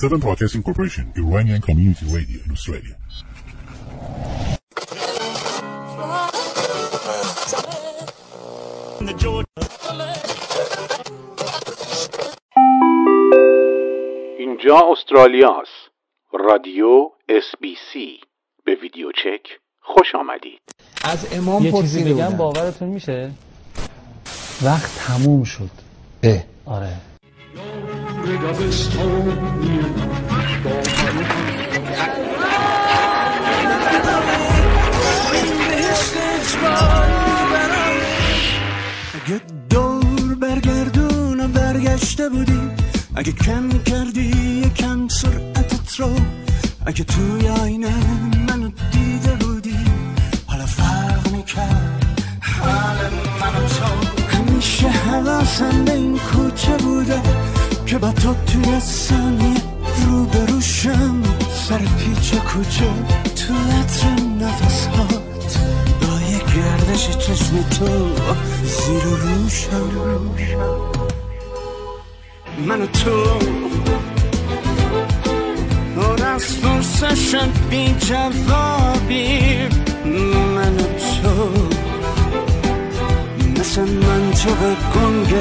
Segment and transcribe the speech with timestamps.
[0.00, 2.94] Seventh Broadcasting Corporation, Iranian Community Radio in Australia.
[14.38, 15.90] اینجا استرالیا است.
[16.32, 18.20] رادیو اس بی سی
[18.64, 20.60] به ویدیو چک خوش آمدید
[21.04, 22.36] از امام یه چیزی بگم.
[22.36, 23.30] باورتون میشه
[24.64, 25.70] وقت تموم شد
[26.22, 26.92] اه آره
[28.28, 28.40] اگه
[39.70, 42.60] دور برگردونم برگشته بودی.
[43.16, 44.20] اگه کم کردی
[44.66, 46.10] یکم سرعتت رو.
[46.86, 47.94] اگه توی آینه
[48.48, 49.78] منو دیده بودی.
[50.46, 52.04] حالا فرق می‌کرد
[52.40, 52.96] حال
[53.40, 53.84] من و تو.
[54.36, 57.22] همیشه حواسم به این کوچه بوده.
[57.88, 59.62] که با تو توی ثانیه
[60.06, 61.22] رو بروشم
[61.68, 62.90] سر پیچ کوچه
[63.36, 65.58] تو عطر نفس هات
[66.00, 68.08] با یه گردش چشم تو
[68.64, 69.90] زیر و روشم
[72.66, 73.38] من و تو.
[75.96, 79.58] پر از پرسشم بی جوابی.
[80.54, 81.52] من و تو.
[83.60, 85.34] مثل من تو به گنگ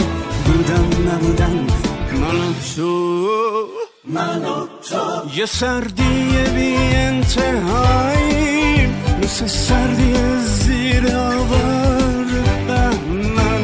[0.45, 1.67] بودم نبودن.
[2.13, 3.67] من و تو
[4.05, 8.87] من و تو یه سردی بی انتهایی
[9.23, 12.25] مثل سردی زیر آوار
[12.67, 13.61] بهمن.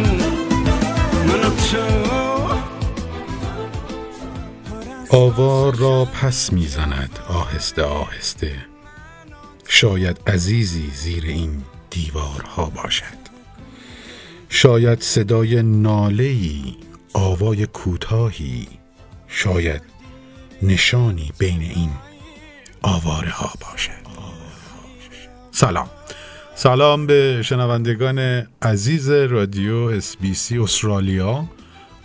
[1.27, 1.77] من و تو
[5.17, 8.55] آوار را پس می‌زند آهسته آهسته.
[9.67, 13.23] شاید عزیزی زیر این دیوارها باشد.
[14.49, 16.75] شاید صدای ناله‌ای
[17.13, 18.67] آوای کوتاهی.
[19.27, 19.81] شاید
[20.61, 21.89] نشانی بین این
[22.81, 23.91] آواره ها باشد
[25.51, 25.89] سلام.
[26.55, 31.45] سلام به شنوندگان عزیز رادیو اس بی سی استرالیا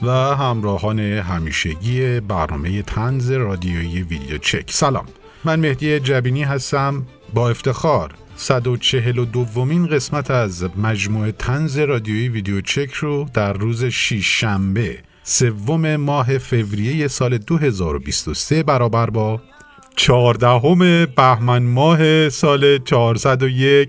[0.03, 4.71] و همراهان همیشگی برنامه تنز رادیویی ویدیو چک.
[4.71, 5.07] سلام.
[5.45, 7.07] من مهدی جبینی هستم.
[7.35, 14.41] با افتخار 142 دومین قسمت از مجموعه تنز رادیویی ویدیو چک رو در روز شیش
[14.41, 19.41] شنبه سوم ماه فوریه سال 2023 برابر با
[19.97, 23.88] چهاردهم بهمن ماه سال 401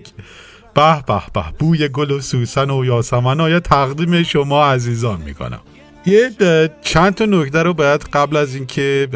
[0.74, 5.60] به به به بوی گل و سوسن و یاسمن های تقدیم شما عزیزان می‌کنم.
[6.06, 6.30] یه
[6.82, 9.08] چند تا نکته رو باید قبل از اینکه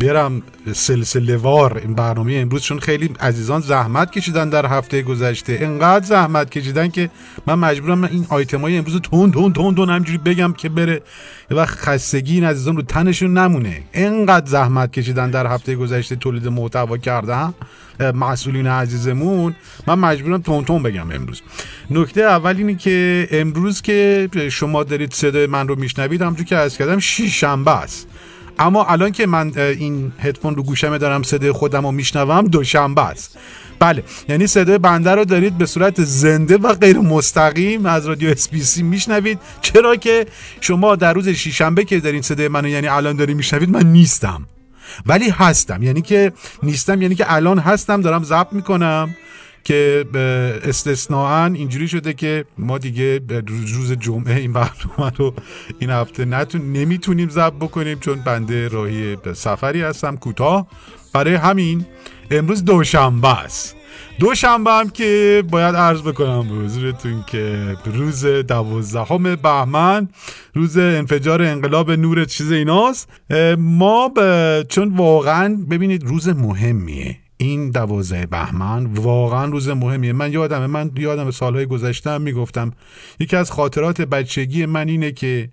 [0.00, 0.42] برم
[0.72, 5.58] سلسله وار این برنامه امروز چون خیلی عزیزان زحمت کشیدن در هفته گذشته.
[5.60, 7.10] انقدر زحمت کشیدن که
[7.46, 11.02] من مجبورم این آیتم های امروز رو تون تون تون تون همجوری بگم که بره.
[11.50, 13.82] یه وقت خستگی این عزیزان رو تنشون نمونه.
[13.94, 17.54] انقدر زحمت کشیدن در هفته گذشته تولید محتوا کردن.
[18.00, 19.54] مسئولین عزیزمون.
[19.86, 21.42] من مجبورم تون تون بگم امروز.
[21.90, 26.78] نکته اول اینه که امروز که شما دارید صدای من رو میشنوید همونجور که از
[26.78, 28.08] کردم شیش شنبه است.
[28.58, 33.38] اما الان که من این هدفون رو گوشمه دارم صدای خودم رو میشنوم دوشنبه است.
[33.78, 38.48] بله یعنی صدای بنده رو دارید به صورت زنده و غیر مستقیم از رادیو اس
[38.48, 39.38] بی سی میشنوید.
[39.60, 40.26] چرا که
[40.60, 44.46] شما در روز شنبه که دارین صدای منو یعنی الان دارین میشنوید من نیستم.
[45.06, 45.82] ولی هستم.
[45.82, 49.16] یعنی که نیستم یعنی که الان هستم دارم ضبط می‌کنم
[49.64, 55.34] که به استثناا اینجوری شده که ما دیگه روز جمعه این برنامه رو
[55.78, 60.66] این هفته نتون نمی‌تونیم ضبط بکنیم چون بنده راهی سفری هستم کوتاه.
[61.12, 61.86] برای همین
[62.30, 63.76] امروز دوشنبه است.
[64.18, 70.08] دوشنبه هم که باید عرض بکنم به حضورتون که روز دوازدهم بهمن
[70.54, 73.08] روز انفجار انقلاب نور چیز ایناست.
[73.58, 77.16] ما به چون واقعا ببینید روز مهمیه.
[77.36, 80.12] این دوازده بهمن واقعا روز مهمیه.
[80.12, 82.72] من یادمه من یادم سالهای گذشته می‌گفتم.
[83.20, 85.48] یکی از خاطرات بچگی من اینه که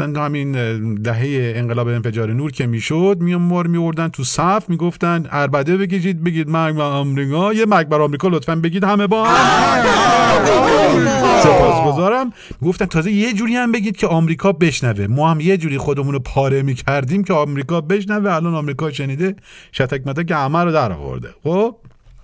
[0.00, 0.52] مثلا همین
[0.94, 6.80] دهه انقلاب انفجار نور که می‌شد میامور میوردن تو صف می‌گفتن اربده بگیرید بگید مرگ
[6.80, 9.26] آمریکا یه مرگ بر آمریکا لطفا بگید همه با
[11.42, 12.32] سپاسگزارم.
[12.62, 15.06] گفتن تازه یه جوری هم بگید که آمریکا بشنوه.
[15.06, 19.36] ما هم یه جوری خودمون رو پاره می‌کردیم که آمریکا بشنوه الان آمریکا شنیده
[19.72, 21.28] شتک متک همه رو در آورده.
[21.42, 21.76] خب؟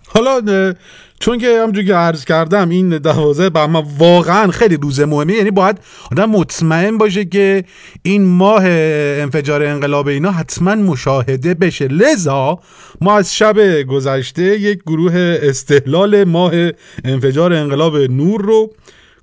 [0.08, 0.74] حالا
[1.20, 5.78] چون که همونجور که عرض کردم این دوازه بهمن واقعا خیلی روز مهمه یعنی باید
[6.12, 7.64] آدم مطمئن باشه که
[8.02, 11.88] این ماه انفجار انقلاب اینا حتما مشاهده بشه.
[11.88, 12.58] لذا
[13.00, 16.52] ما از شب گذشته یک گروه استحلال ماه
[17.04, 18.72] انفجار انقلاب نور رو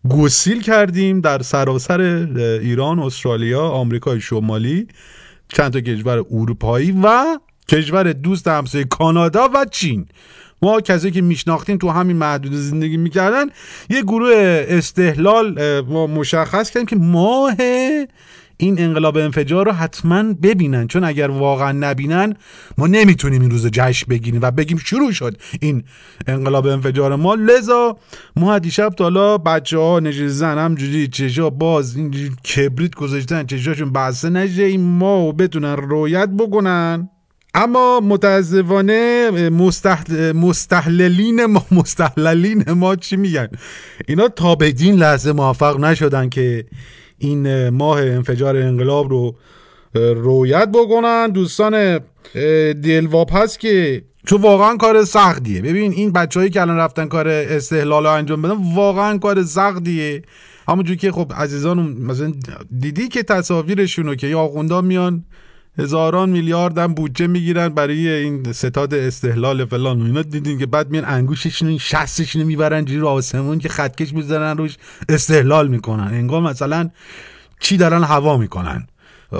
[0.09, 2.01] گسیل کردیم در سراسر
[2.61, 4.87] ایران، استرالیا، آمریکای شمالی
[5.53, 7.39] چند تا کشور اروپایی و
[7.69, 10.07] کشور دوست همسایه کانادا و چین.
[10.61, 13.45] ما کسی که میشناختیم تو همین محدود زندگی می‌کردن
[13.89, 17.55] یه گروه استحلال ما مشخص کردیم که ماه
[18.61, 20.87] این انقلاب انفجار رو حتما ببینن.
[20.87, 22.33] چون اگر واقعا نبینن
[22.77, 25.83] ما نمی‌تونیم این روز جشن بگیریم و بگیم شروع شد این
[26.27, 27.35] انقلاب انفجار ما.
[27.35, 27.97] لذا
[28.35, 34.29] ما دیشب تا حالا بچه ها نشستن همجوری چشا باز اینجوری کبریت گذاشتن چشاشون بسته
[34.29, 37.09] نشه این ما بتونن رویت بکنن.
[37.53, 40.31] اما متاسفانه مستحل...
[40.31, 43.47] مستحللین ما مستحللین ما چی میگن؟
[44.07, 46.65] اینا تا به دین لحظه موفق نشدن که
[47.17, 49.35] این ماه انفجار انقلاب رو
[49.93, 51.27] رویت بکنن.
[51.27, 51.99] دوستان
[52.83, 55.61] دلواپ هست که چون واقعا کار سختیه.
[55.61, 60.21] ببین این بچههایی که الان رفتن کار استحلال رو انجام بدن واقعا کار سختیه.
[60.67, 62.33] همونجور که خب عزیزان مثلا
[62.79, 65.25] دیدی که تصاویرشون که یا آخوندا میان
[65.79, 70.21] هزاران میلیارد هم بودجه می‌گیرن برای این ستاد استحلال فلان اینا.
[70.21, 74.77] دیدین که بعد میان انگوششون این شستشون می‌برن جیر آسمون که خطکش می‌ذارن روش
[75.09, 76.07] استحلال می‌کنن.
[76.13, 76.89] انگار مثلا
[77.59, 78.87] چی دارن هوا می‌کنن.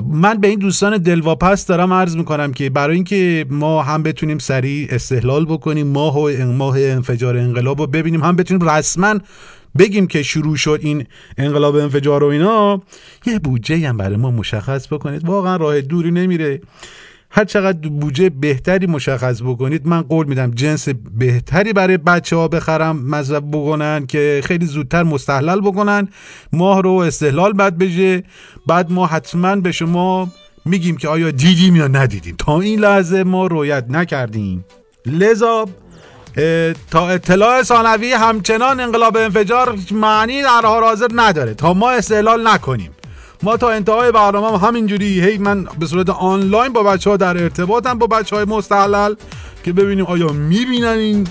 [0.07, 4.88] من به این دوستان دلواپس دارم عرض می‌کنم که برای اینکه ما هم بتونیم سریع
[4.92, 9.19] استحلال بکنیم ماه و ماه انفجار انقلاب رو ببینیم هم بتونیم رسما
[9.77, 11.06] بگیم که شروع شد این
[11.38, 12.81] انقلاب انفجار و اینا
[13.25, 15.25] یه بودجه هم برای ما مشخص بکنید.
[15.25, 16.62] واقعا راه دوری نمیره.
[17.31, 22.98] هر چقدر بودجه بهتری مشخص بکنید من قول میدم جنس بهتری برای بچه ها بخرم
[22.98, 26.07] مذهب بکنن که خیلی زودتر مستحلل بکنن.
[26.54, 28.24] ماه رو استحلال بعد بشه.
[28.68, 30.31] بعد ما حتما به شما
[30.66, 32.36] میگیم که آیا دیدیم یا ندیدیم.
[32.38, 34.66] تا این لحظه ما رویت نکردیم.
[35.06, 35.66] لذا
[36.91, 41.53] تا اطلاع ثانوی همچنان انقلاب انفجار معنی در حال حاضر نداره.
[41.53, 42.91] تا ما استحلال نکنیم.
[43.44, 47.44] ما تا انتهای برنامه هم همینجوری هی من به صورت آنلاین با بچه ها در
[47.44, 49.15] ارتباطم با بچه های مستحلل
[49.63, 51.27] که ببینیم آیا می‌بینن این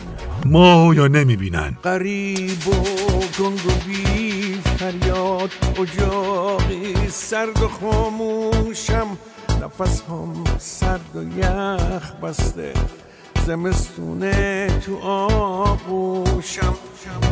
[0.47, 1.77] ما یا نمی‌بینن.
[1.83, 2.73] قریب و
[3.39, 5.51] گنگ و بی فریاد
[5.81, 9.07] اجاقی سرد و خاموشم.
[9.63, 12.73] نفس هم سرد و یخ بسته.
[13.49, 16.75] زمستونه تو آغوشم.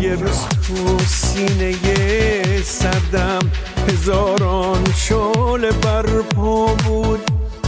[0.01, 3.51] یه روز تو سینه سردم
[3.89, 7.21] هزاران شعله برپا بود.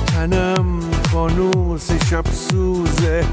[0.07, 0.81] تنم
[1.13, 3.25] فانوس شب سوزه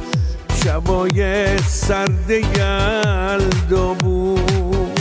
[0.64, 5.00] شبای سرد یلدا بود.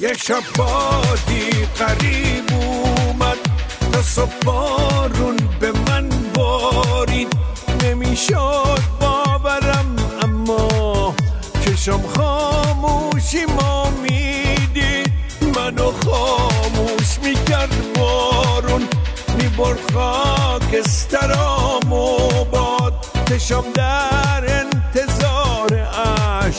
[0.00, 3.38] یک شب بادی قریب اومد
[3.92, 7.49] تا صبح بارون به من بارید.
[7.84, 11.14] نمی‌شد باورم اما
[11.64, 15.12] چشم خاموشی ما می‌دید.
[15.56, 18.88] منو خاموش می‌کرد بارون
[19.38, 23.06] می‌برد خاکسترام و باد.
[23.28, 26.56] چشم در انتظار اش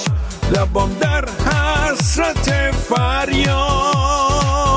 [0.52, 4.71] لبام در حسرت فریاد.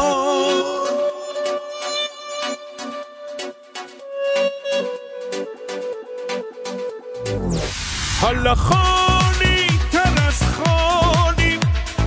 [8.25, 11.59] حالا خانی تر از خانی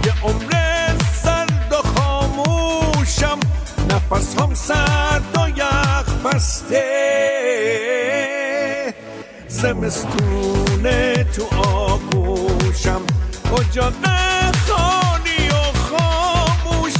[0.05, 0.51] یه عمر
[1.23, 3.39] سرد و خاموشم.
[3.89, 6.83] نفس هم سرد و یخ بسته.
[9.47, 13.01] زمستونه تو آغوشم.
[13.59, 13.93] اجاق
[14.67, 16.93] خانی و خاموش؟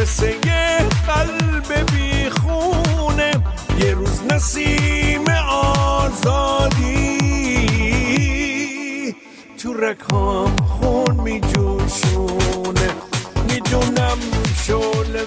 [0.00, 3.30] مثل یه قلب بیخونه.
[3.78, 7.18] یه روز نسیم آزادی.
[9.58, 12.90] تو رکام خون می جوشونه
[13.48, 14.18] می‌دونم
[14.66, 15.26] شعله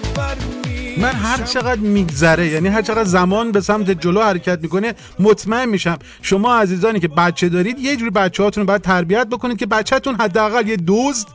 [0.98, 5.98] من هر چقدر میگذره یعنی هر چقدر زمان به سمت جلو حرکت می‌کنه مطمئن میشم.
[6.22, 10.14] شما عزیزانی که بچه دارید یه جوری بچه هاتون رو باید تربیت بکنید که بچهتون
[10.14, 11.26] حداقل یه دزد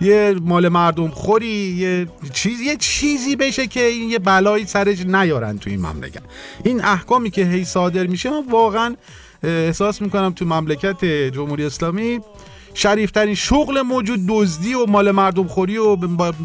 [0.00, 5.58] یه مال مردم خوری یه چیز یه چیزی بشه که این یه بلایی سرش نیارن
[5.58, 6.22] تو این مملکت.
[6.64, 8.96] این احکامی که هی صادر میشه واقعا
[9.46, 12.20] احساس می‌کنم تو مملکت جمهوری اسلامی
[12.74, 15.96] شریفترین شغل موجود دزدی و مال مردم خوری و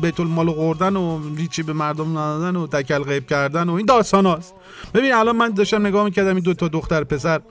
[0.02, 1.20] بیت المال خوردن و
[1.52, 4.54] چی به مردم ندادن و تکل غیب کردن و این داستان هاست.
[4.94, 7.42] ببین الان من داشتم نگاه می‌کردم این دو تا دختر پسر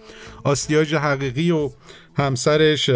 [0.45, 1.71] آستیاج حقیقی و
[2.16, 2.90] همسرش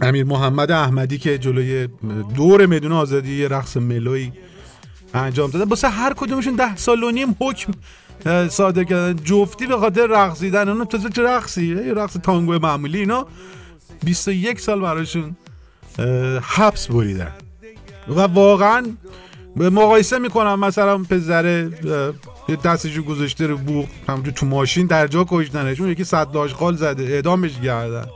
[0.00, 1.88] امیر محمد احمدی که جلوی
[2.34, 4.32] دور میدون آزادی رقص ملوی
[5.14, 7.72] انجام دادن واسه هر کدومشون ده سال و نیم حکم
[8.48, 13.26] صادر کردن جفتی به خاطر رقصیدن اون تازه چه رقصی؟ رقص تانگو معمولی اینا.
[14.04, 15.36] 21 سال براشون
[16.42, 17.32] حبس بریدن.
[18.08, 18.86] و واقعا
[19.56, 22.12] به مقایسه می‌کنم مثلا پسره اه،
[22.48, 25.80] یه دستشو گذاشته رو بوق همونجور تو ماشین در جا کشتنش.
[25.80, 28.06] اون یکی صد آشغال زده اعدامش کردن.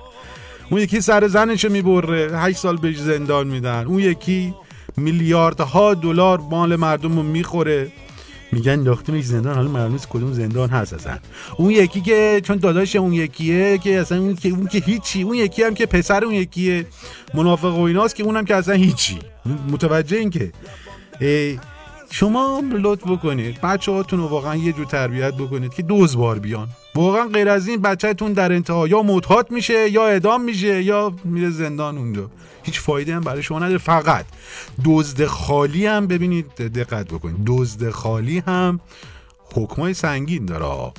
[0.70, 3.84] اون یکی سر زنشو می‌بره هشت سال بهش زندان میدن.
[3.86, 4.54] اون یکی
[4.96, 7.92] میلیاردها دلار مال مردم رو می‌خوره.
[8.52, 11.18] میگن انداختیمش زندان حالا معلوم نیست کدوم زندان هست اصلا.
[11.56, 15.34] اون یکی که چون داداش اون یکیه که اصلا اون که اون که هیچی اون
[15.34, 16.86] یکی هم که پسر اون یکیه.
[17.34, 19.18] منافق و ایناست که اونم که اصلا هیچی.
[19.70, 20.52] متوجه این که
[22.10, 23.60] شما لطف بکنید.
[23.60, 26.68] بچه هاتون رو واقعا یه جور تربیت بکنید که دوز بار بیان.
[26.94, 31.50] واقعا غیر از این بچهتون در انتها یا متحات میشه یا اعدام میشه یا میره
[31.50, 32.30] زندان اونجا.
[32.62, 33.78] هیچ فایده هم برای شما نداره.
[33.78, 34.24] فقط
[34.84, 37.36] دزد خالی هم ببینید دقت بکنید.
[37.46, 38.80] دزد خالی هم
[39.54, 40.92] حکمای سنگین داره.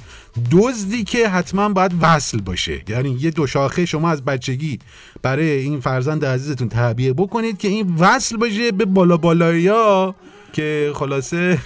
[0.51, 2.81] دزدی که حتما باید وصل باشه.
[2.87, 4.79] یعنی یه دو شاخه شما از بچگی
[5.21, 9.69] برای این فرزند عزیزتون تعبیه بکنید که این وصل باشه به بالا بالایی
[10.53, 11.59] که خلاصه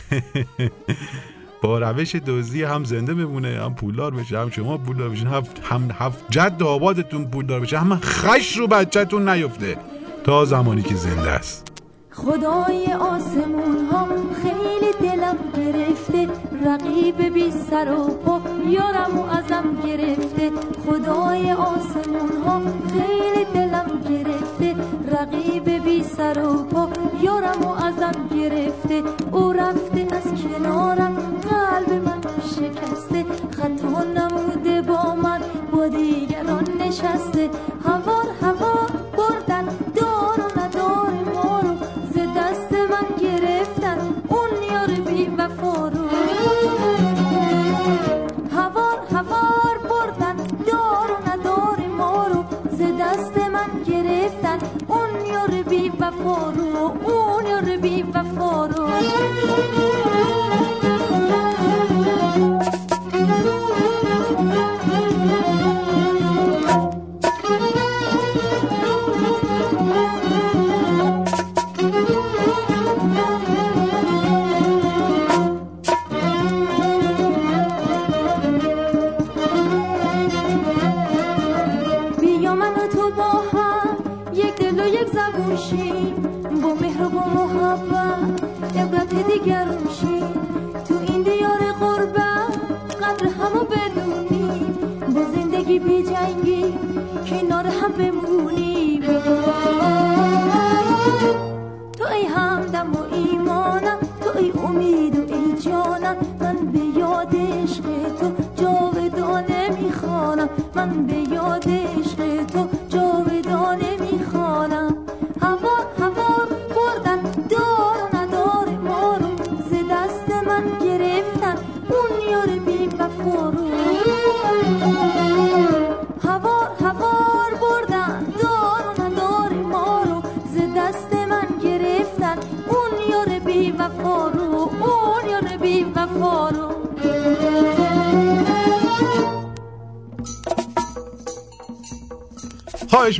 [1.61, 5.43] با روش دزدی هم زنده بمونه هم پولدار بشه هم شما پولدار بشین هم
[5.99, 9.77] هم جد آبادتون پولدار بشه هم خش رو بچهتون نیفته
[10.23, 11.74] تا زمانی که زنده است.
[12.15, 14.07] خدای آسمون ها
[14.41, 16.29] خیلی دلم گرفته.
[16.65, 20.51] رقیب بی سر و پا یارم و ازم گرفته.
[20.85, 22.61] خدای آسمون ها
[22.93, 24.75] خیلی دلم گرفته.
[25.11, 26.89] رقیب بی سر و پا
[27.21, 29.03] یارم و ازم گرفته.
[29.31, 31.15] او رفته از کنارم
[31.49, 32.21] قلب من
[32.55, 33.25] شکسته.
[33.51, 35.41] خطا نموده با من
[35.71, 37.49] با دیگران نشسته.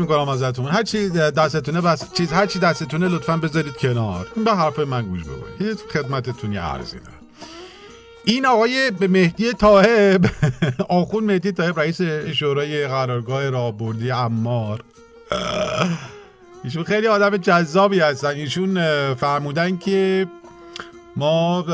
[0.06, 0.66] می‌کنم ازتون.
[0.66, 4.28] هر چی دستتونه بس چیز هر چی دستتونه لطفا بذارید کنار.
[4.46, 7.12] به حرف من گوش بکنید خدمتتون یه عرضی دارم.
[8.26, 10.26] این آقای به مهدی طاهب
[10.90, 12.02] آخون مهدی طاهب رئیس
[12.34, 14.84] شورای قرارگاه راهبردی امار.
[16.64, 18.28] ایشون خیلی آدم جذابی هستن.
[18.30, 18.80] ایشون
[19.14, 20.28] فرمودن که
[21.16, 21.66] ما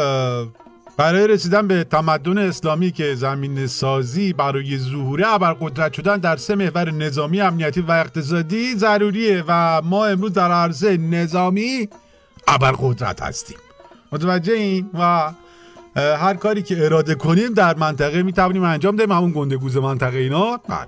[0.97, 6.91] برای رسیدن به تمدن اسلامی که زمین سازی برای ظهور ابرقدرت شدن در سه محور
[6.91, 11.89] نظامی امنیتی و اقتصادی ضروریه و ما امروز در عرصه نظامی
[12.47, 13.57] ابرقدرت هستیم.
[14.11, 15.31] متوجه این و
[15.95, 19.11] هر کاری که اراده کنیم در منطقه می توانیم انجام دهیم.
[19.11, 20.57] همون گندگوز منطقه اینا.
[20.57, 20.87] بله.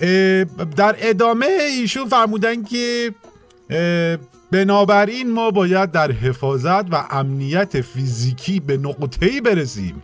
[0.00, 3.14] اه، در ادامه ایشون فرمودن که
[4.50, 10.02] بنابراین ما باید در حفاظت و امنیت فیزیکی به نقطه‌ای برسیم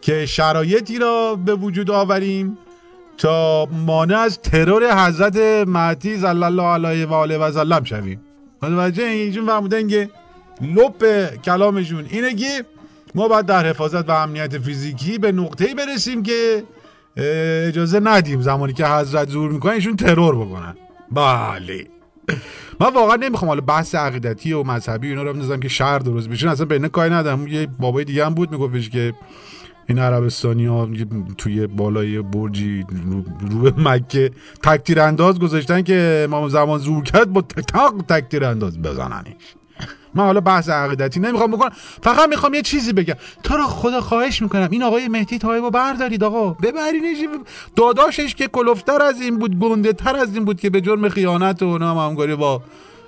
[0.00, 2.58] که شرایطی را به وجود آوریم
[3.18, 5.36] تا مانع از ترور حضرت
[5.68, 8.20] مهدی صلی الله علیه و آله و سلم شویم.
[8.62, 10.10] متوجه ایشون فرمودن که
[10.60, 12.64] لب کلامشون اینه که
[13.14, 16.62] ما باید در حفاظت و امنیت فیزیکی به نقطه‌ای برسیم که
[17.66, 20.76] اجازه ندیم زمانی که حضرت ظهور می‌کنن ایشون ترور بکنن.
[21.12, 21.86] بله.
[22.80, 26.50] من واقعا نمی‌خوام حالا بحث عقیدتی و مذهبی اینا رو بندازم که شهر درست بشه.
[26.50, 27.46] اصلا بینه کاری ندارم.
[27.46, 29.14] یه بابای دیگه هم بود میگفتش که
[29.88, 30.88] این عربستانی ها
[31.38, 33.22] توی بالای برجی رو,
[33.62, 34.30] به مکه
[34.62, 39.54] تکتیر انداز گذاشتن که امام زمان زور کرد با تق تکتیر انداز بزننش.
[40.16, 41.72] من حالا بحث عقیدتی نمی‌خوام بکنم.
[42.02, 43.14] فقط می‌خوام یه چیزی بگم.
[43.42, 44.68] تو رو خدا خواهش می‌کنم.
[44.70, 46.50] این آقای مهدی طایب رو بردارید آقا.
[46.50, 47.18] ببرینش
[47.76, 51.62] داداشش که کلفتر از این بود گنده تر از این بود که به جرم خیانت
[51.62, 52.62] و نام همکاری با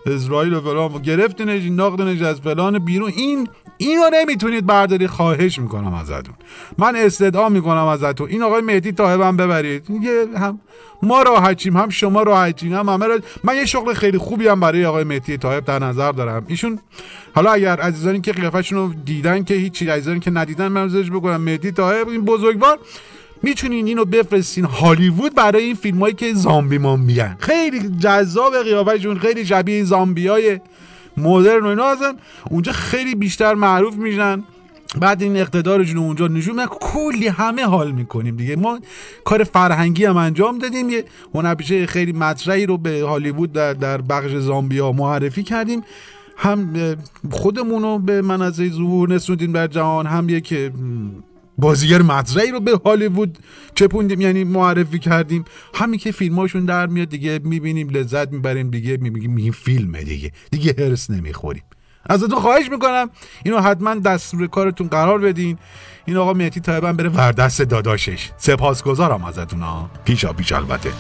[0.09, 3.13] اسرائیل و فلان گرفتنش ناقدنش از فلان بیرون.
[3.17, 5.07] این اینو نمی‌تونید برداری.
[5.07, 6.35] خواهش می‌کنم ازتون.
[6.79, 8.29] من استدعا می‌کنم ازتون.
[8.29, 9.91] این آقای مهدی طاهب هم ببرید.
[9.91, 10.61] یه هم
[11.03, 11.77] ما راحتیم.
[11.77, 13.19] هم شما راحتیم هم همه را...
[13.45, 16.45] من یه شغل خیلی خوبی هم برای آقای مهدی طاهب در نظر دارم.
[16.47, 16.79] ایشون
[17.35, 21.73] حالا اگر عزیزانی که قیافشون رو دیدن که هیچی عزیزانی که ندیدن من بکنم مهدی
[21.73, 22.79] طاهب این بزرگوار
[23.43, 27.37] می‌تونین اینو بفرستین هالیوود برای این فیلم هایی که زامبی ما میگن.
[27.39, 30.61] خیلی جذاب قیافشون خیلی شبیه این زامبی های
[31.17, 32.13] مدرن و اینا هستن.
[32.51, 34.45] اونجا خیلی بیشتر معروف میشن.
[35.01, 38.57] بعد این اقتدارشون اونجا نشون کلی همه حال می‌کنیم دیگه.
[38.57, 38.79] ما
[39.25, 40.89] کار فرهنگی هم انجام دادیم.
[40.89, 41.05] یه
[41.35, 45.83] هنرپیشه خیلی مطرحی رو به هالیوود در, در بخش زامبیا معرفی کردیم.
[46.37, 46.73] هم
[47.31, 50.73] خودمون رو به منزه ظهور نسوندیم بر جهان هم یه که
[51.59, 53.39] بازیگر مطرحی رو به هالیوود
[53.75, 55.45] چپوندیم یعنی معرفی کردیم.
[55.75, 60.33] همین که فیلماشون در میاد دیگه می‌بینیم لذت می‌بریم دیگه میگیم این فیلمه دیگه.
[60.51, 61.63] دیگه هرس نمی‌خوریم.
[62.07, 63.11] ازتون خواهش می‌کنم
[63.45, 65.59] اینو حتما دستور کارتون قرار بدین.
[66.05, 68.31] این آقا مهدی طایبم بره وردست داداشش.
[68.37, 70.93] سپاسگزارم ازتون ها پیشا پیش البته.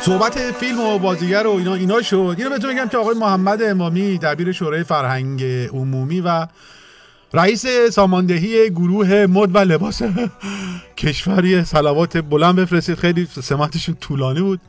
[0.00, 2.34] صحبت فیلم و بازیگر و اینا اینا شد.
[2.38, 6.46] اینو بهتون بگم که آقای محمد امامی دبیر شورای فرهنگ عمومی و
[7.34, 10.02] رئیس ساماندهی گروه مد و لباس
[10.98, 12.98] کشوری سلوات بلند بفرستید.
[12.98, 14.60] خیلی سمتشون طولانی بود.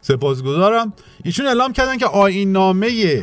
[0.00, 0.92] سپاسگزارم.
[1.24, 3.22] ایشون اعلام کردن که آیین نامه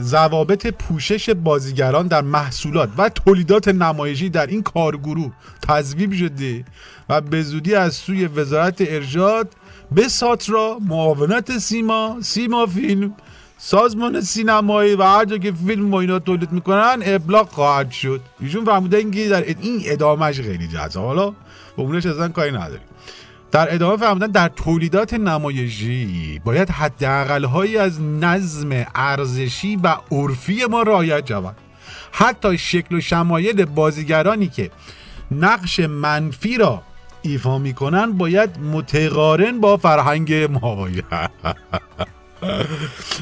[0.00, 5.32] ضوابط پوشش بازیگران در محصولات و تولیدات نمایشی در این کارگروه
[5.68, 6.64] تصویب شده
[7.08, 9.48] و به زودی از سوی وزارت ارشاد
[9.92, 13.14] به ساترا معاونت سیما سیما فیلم
[13.58, 18.20] سازمان سینمایی و هر جا که فیلم و اینا تولید می‌کنن ابلاغ خواهد شد.
[18.40, 22.80] ایشون فرمودن که در این ادامهش خیلی جذاب حالا به اونش اصلا کاری نداریم.
[23.50, 30.82] در ادامه فرمودن در تولیدات نمایشی باید حداقل هایی از نظم ارزشی و عرفی ما
[30.82, 31.56] رعایت شود.
[32.12, 34.70] حتی شکل و شمایل بازیگرانی که
[35.30, 36.82] نقش منفی را
[37.22, 41.04] ایفا می‌کنن باید متقارن با فرهنگ ما باید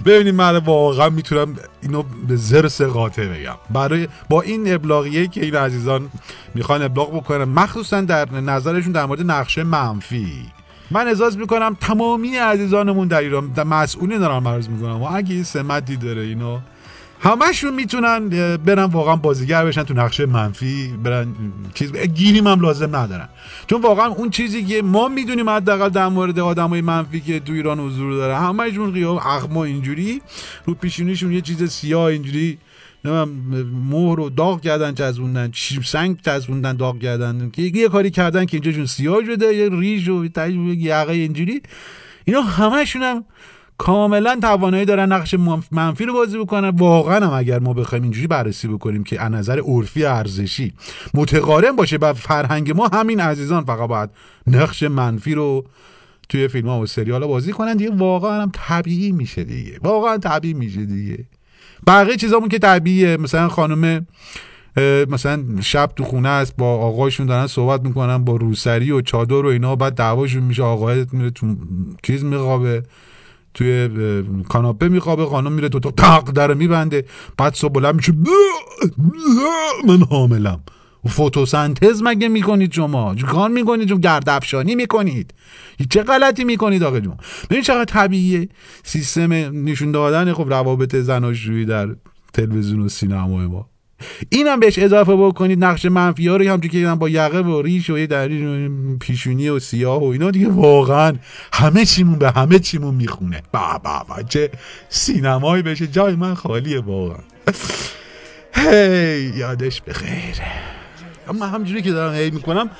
[0.05, 3.55] ببینید من واقعا می‌تونم اینو به زرس قاطع بگم.
[3.71, 6.11] برای با این ابلاغیه که این عزیزان
[6.55, 10.47] می‌خوان ابلاغ بکنن مخصوصا در نظرشون در مورد نقشه منفی.
[10.91, 15.97] من ازاز می‌کنم تمامی عزیزانمون در ایران مسئولین دارم مرز می‌کنم و اگه این سمتی
[15.97, 16.59] داره اینو
[17.21, 21.35] همشون می‌تونن برن واقعا بازیگر بشن تو نقشه منفی برن
[21.75, 23.29] چیز گیریم هم لازم ندارن.
[23.67, 27.81] چون واقعا اون چیزی که ما می‌دونیم حداقل در مورد آدمای منفی که تو ایران
[27.81, 30.23] حضور داره همشون قیام اخما اینجوری
[30.65, 32.59] رو پیشونیشون یه چیز سیاه اینجوری
[33.91, 38.57] مهر رو داغ کردن چسبوندن شیب سنگ چسبوندن داغ کردن که یه کاری کردن که
[38.57, 41.63] اینجا جون سیاه شده یه ریش و یقه اینجوری.
[42.25, 43.25] اینا همشون هم
[43.79, 48.27] کاملا توانایی دارن نقش منف- منفی رو بازی بکنن واقعا هم اگر ما بخوایم اینجوری
[48.27, 50.73] بررسی بکنیم که از نظر عرفی ارزشی
[51.15, 54.11] متقارن باشه و فرهنگ ما همین عزیزان فقط باید
[54.47, 55.65] نقش منفی رو
[56.29, 57.91] توی فیلم ها و سریال ها بازی کنن دیگه.
[57.91, 59.79] واقعا هم طبیعی میشه دیگه.
[59.83, 61.25] واقعا طبیعی میشه دیگه.
[61.87, 63.17] بقیه چیزامون که طبیعیه.
[63.17, 64.07] مثلا خانم
[65.09, 69.47] مثلا شب تو خونه است با آقاشون دارن صحبت می‌کنن با روسری و چادر و
[69.47, 71.57] اینا بعد دعواشون میشه آقای میره تو
[72.03, 72.83] چیز میخوابه.
[73.59, 73.89] توی
[74.49, 77.05] کاناپه میخوابه خانم میره تو تاق در میبنده
[77.37, 78.13] بعد صبح بلند میشه
[79.89, 80.61] من حاملم.
[81.09, 85.35] فوتوسنتز مگه می‌کنید شما؟ چیکار می‌کنید؟ شما گرد افشانی می‌کنید.
[85.91, 87.17] چه غلطی می‌کنید آقا جون؟
[87.51, 88.49] ببین چقدر طبیعیه.
[88.85, 89.33] سیستم
[89.65, 91.97] نشون دادن خب روابط زناشویی در
[92.33, 93.69] تلویزیون و سینمای ما.
[94.29, 97.99] اینم بهش اضافه بکنید نقش منفی ها رو همچون که با یقه و ریش و
[97.99, 101.17] یه و پیشونی و سیاه و اینا دیگه واقعا
[101.53, 103.43] همه چیمون به همه چیمون می‌خونه.
[103.53, 104.51] با با با چه
[104.89, 105.87] سینمایی بشه.
[105.87, 107.19] جای من خالیه واقعا.
[108.55, 110.35] هی یادش بخیر.
[111.29, 112.71] اما همجوری که دارم هی می‌کنم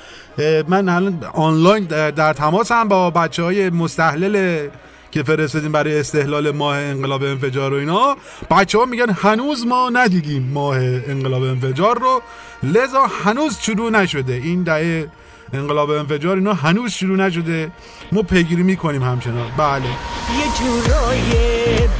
[0.67, 4.67] من الان آنلاین در, در تماس هم با بچه های مستحلل
[5.11, 8.17] که فرستادیم برای استحلال ماه انقلاب انفجار و اینا.
[8.51, 12.21] بچه ها میگن هنوز ما ندیدیم ماه انقلاب انفجار رو.
[12.63, 14.33] لذا هنوز شروع نشده.
[14.33, 15.07] این دهه
[15.53, 17.71] انقلاب انفجار اینا هنوز شروع نشده.
[18.11, 19.51] ما پیگیری می‌کنیم همچنان.
[19.57, 19.85] بله.
[19.85, 21.31] یه جورای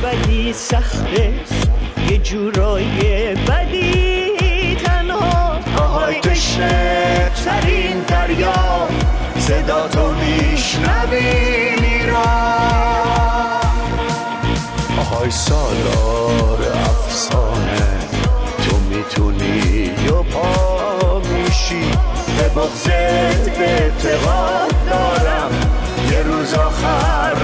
[0.04, 1.34] بدی سخته.
[2.10, 5.60] یه جورای بدی تنها.
[5.78, 8.88] آهای تشنه ترین دریا.
[9.39, 12.99] صدا تو میشنوی میرا
[15.20, 18.00] آهای سالار افسانه
[18.64, 21.92] تو می‌تونی و پا میشی.
[22.38, 25.52] به بغزت اعتقاد دارم
[26.12, 27.36] یه روز آخر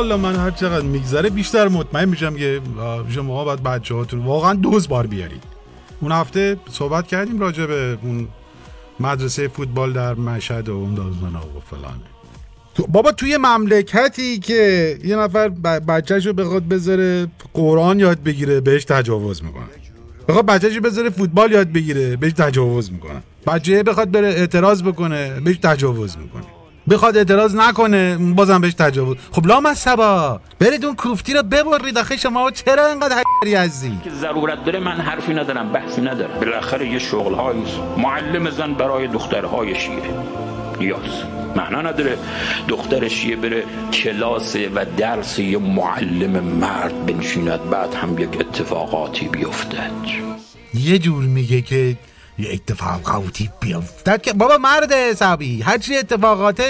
[0.00, 2.60] والا من هر چقدر میگذره بیشتر مطمئن میشم که
[3.08, 5.42] شما باید بچه هاتون واقعا دوز بار بیارید.
[6.00, 8.28] اون هفته صحبت کردیم راجع به اون
[9.00, 12.00] مدرسه فوتبال در مشهد و اون داستان و فلان.
[12.74, 15.48] تو بابا توی مملکتی که یه نفر
[15.88, 19.64] بچهش رو بخواد بذاره قرآن یاد بگیره بهش تجاوز می‌کنه
[20.28, 25.40] بخواد بچهش رو بذاره فوتبال یاد بگیره بهش تجاوز می‌کنه بچه بخواد بره اعتراض بکنه
[25.40, 26.59] بهش تجاوز می‌کنه.
[26.90, 31.98] بخواد اعتراض نکنه بازم بهش تجاوز خب لامصبا برید اون کوفتی رو ببرید.
[31.98, 36.40] آخه شما چرا اینقدر حری هستی؟ که ضرورت داره من حرفی ندارم بحثی ندارم.
[36.40, 37.54] بالاخره یه شغل
[37.96, 40.14] معلم زن برای دخترهای شیعه.
[40.80, 41.24] نیاز
[41.56, 42.18] معنا نداره
[42.68, 49.90] دختر شیعه بره کلاس و درس یه معلم مرد بنشیند بعد هم یک اتفاقاتی بیفتد.
[50.74, 51.96] یه جور میگه که
[52.40, 56.62] یه اتفاقاتی بیفتد که بابا مرد حسابی هرچی اتفاقات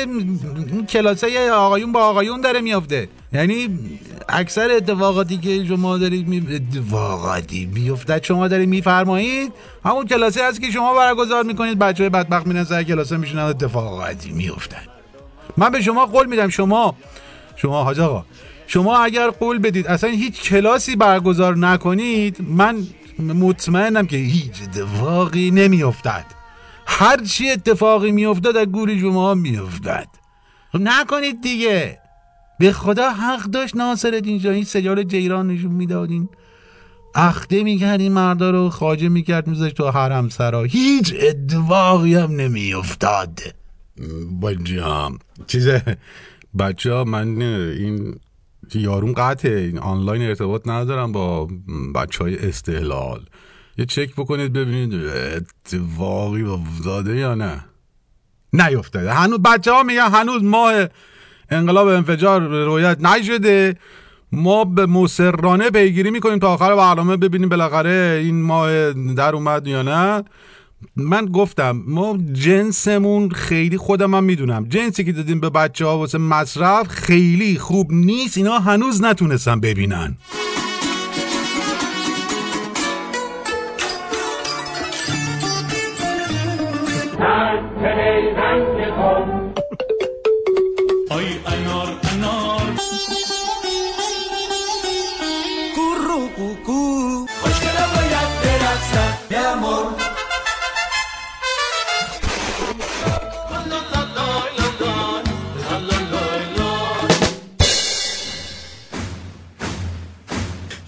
[0.88, 3.78] کلاسه آقایون با آقایون داره میفته یعنی
[4.28, 6.46] اکثر اتفاقاتی که شما دارید می...
[6.54, 9.52] اتفاقاتی بیفتد شما دارید میفرمایید
[9.84, 14.30] همون کلاسه هست که شما برگزار می‌کنید بچه های بدبخت میرن سر کلاسه میشونن اتفاقاتی
[14.30, 14.88] میفتد
[15.56, 16.96] من به شما قول میدم شما
[17.56, 18.24] شما حاج آقا
[18.66, 22.86] شما اگر قول بدید اصلا هیچ کلاسی برگزار نکنید من
[23.20, 26.24] مطمئنم که هیچ اتفاقی نمیافتد.
[26.86, 30.08] هر چی اتفاقی میافتد از گوری شما میافتد.
[30.74, 31.98] نکنید دیگه.
[32.58, 36.28] به خدا حق داشت ناصر این سریال جیران نشون می‌دادین
[37.14, 40.62] اخته می‌کرد این مردا رو خاجه می‌کرد میذاشت تو حرم سرا.
[40.62, 43.40] هیچ ادواقی هم نمیافتاد.
[44.42, 45.96] بجام چیزه؟
[46.58, 48.20] بچه ها من این
[48.74, 51.48] یارون این آنلاین ارتباط ندارم با
[51.94, 53.20] بچه های استحلال.
[53.78, 57.64] یه چک بکنید ببینید اتفاقی افتاده یا نه.
[58.52, 59.12] نیفتاده.
[59.12, 60.86] هنوز بچه ها میگن هنوز ماه
[61.50, 63.76] انقلاب انفجار رویت نشده.
[64.32, 69.82] ما به مصرانه پیگیری می‌کنیم تا آخر برنامه ببینیم بالاخره این ماه در اومد یا
[69.82, 70.24] نه.
[70.96, 74.68] من گفتم ما جنسمون خیلی خودم هم می‌دونم.
[74.68, 80.16] جنسی که دادیم به بچه ها واسه مصرف خیلی خوب نیست اینا هنوز نتونستن ببینن.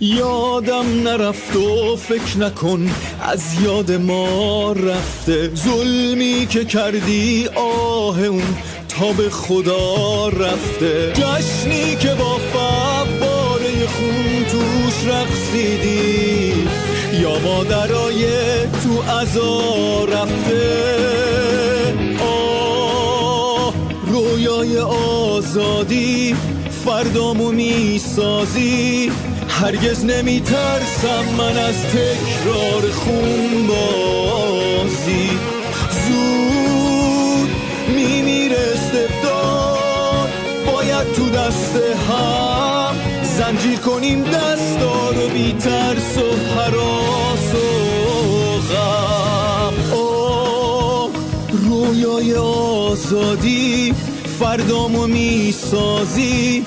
[0.05, 2.91] یادم نرفت و فکر نکن
[3.23, 5.51] از یاد ما رفته.
[5.55, 8.43] ظلمی که کردی آه اون
[8.89, 11.13] تا به خدا رفته.
[11.15, 16.53] جشنی که با فواره خون توش رقصیدی.
[17.21, 18.25] یا مادرای
[18.85, 20.85] تو عزا رفته.
[22.21, 23.75] آه
[24.07, 26.37] رویای آزادی
[26.85, 29.13] فردامو می‌سازی.
[29.63, 35.31] هرگز نمیترسم من از تکرار خون بازی.
[36.07, 37.51] زود
[37.97, 40.29] میمیره استبداد.
[40.67, 41.77] باید تو دست
[42.11, 42.95] هم
[43.39, 49.75] زنجیر کنیم دستا رو بی ترس و حراس و غم.
[51.53, 53.95] رویای آزادی
[54.41, 56.65] فردامو می‌سازی.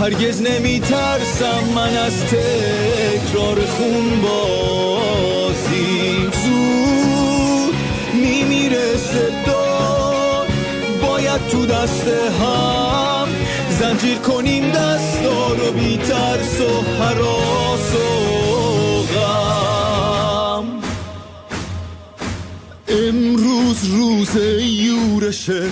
[0.00, 6.12] هرگز نمیترسم من از تکرار خون بازی.
[6.44, 7.74] زود
[8.14, 10.46] میمیره صدا
[11.02, 12.08] باید تو دست
[12.40, 13.28] هم
[13.80, 20.64] زنجیر کنیم دستا رو بی ترس و حراس و غم.
[22.88, 25.62] امروز روز یورشه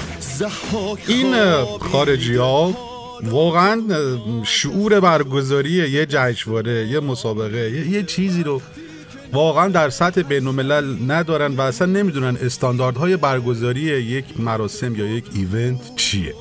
[1.09, 1.35] این
[1.81, 2.88] خارجی ها
[3.24, 3.83] واقعا
[4.44, 8.62] شعور برگزاری یه جشنواره یه مسابقه یه, یه چیزی رو
[9.33, 15.24] واقعا در سطح بین الملل ندارن و اصلا نمی‌دونن استانداردهای برگزاری یک مراسم یا یک
[15.35, 16.35] ایونت چیه.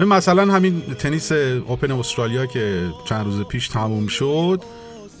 [0.00, 4.62] مثلا همین تنیس اوپن استرالیا که چند روز پیش تموم شد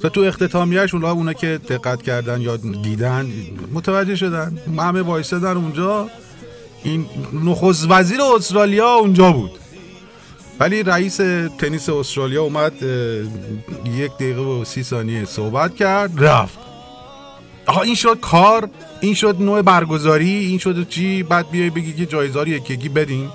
[0.04, 3.32] و تو اختتامیهش اونا اونا که دقت کردن یا دیدن
[3.72, 6.08] متوجه شدن همه وایسادن اونجا.
[6.82, 7.06] این
[7.44, 9.59] نخست وزیر استرالیا اونجا بود.
[10.60, 11.16] ولی رئیس
[11.58, 12.72] تنیس استرالیا اومد
[13.84, 16.24] یک دقیقه و سی ثانیه صحبت کرد.
[16.24, 16.58] رفت.
[17.66, 18.70] آها این شد کار
[19.00, 23.28] این شد نوع برگزاری این شد چی؟ بعد بیای بگی که جایزه رو یکی بدین.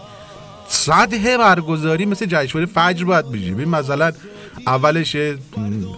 [0.67, 3.51] سطح برگزاری مثل جشنواره فجر باید بشه.
[3.51, 4.11] ببین مثلا
[4.67, 5.17] اولش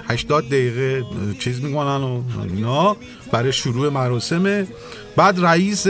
[0.08, 1.04] 80 دقیقه
[1.40, 2.22] چیز می‌کنن و
[2.56, 2.98] اینا.
[3.32, 4.68] برای شروع مراسمه.
[5.16, 5.88] بعد رئیس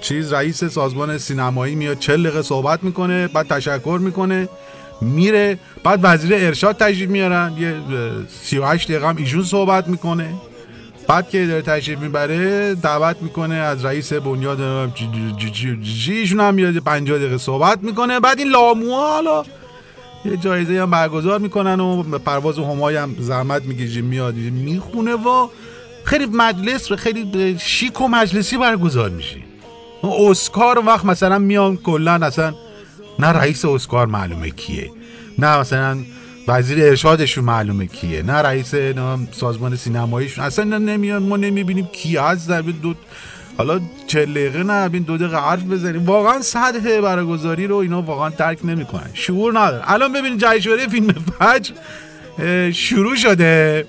[0.00, 4.48] چیز رئیس سازمان سینمایی میاد 40 دقیقه صحبت می‌کنه بعد تشکر می‌کنه
[5.00, 5.58] میره.
[5.84, 7.74] بعد وزیر ارشاد تشریف میارن یه
[8.42, 10.34] 38 دقیقه هم ایشون صحبت می‌کنه.
[11.08, 14.60] بعد که داره تشریف می‌بره دعوت می‌کنه از رئیس بنیاد
[16.06, 18.20] ایشون هم میاد 50 دقیقه صحبت می‌کنه.
[18.20, 19.42] بعد این لاموها حالا
[20.24, 25.48] یه جایزه هم برگزار می‌کنن و پرواز همای هم زحمت می‌کشه میاد می‌خونه و
[26.04, 29.36] خیلی مجلس خیلی شیک و مجلسی برگزار میشه
[30.28, 32.54] اسکار وقت مثلا میان کلا اصلا
[33.18, 34.90] نه رئیس اسکار معلومه کیه
[35.38, 35.98] نه مثلا
[36.48, 38.74] وزیر ارشادشون معلومه کیه نه رئیس
[39.32, 42.48] سازمان سینماییشون اصلا نمیان ما نمی‌بینیم کی هست.
[42.48, 42.94] در دو
[43.58, 46.06] حالا چه دقیقه نه بین دو دقیقه حرف بزنیم.
[46.06, 49.10] واقعا سطح برگزاری رو اینا واقعا درک نمی‌کنن.
[49.14, 51.70] شعور نداره الان ببینید جشنواره فیلم فجر
[52.72, 53.86] شروع شده.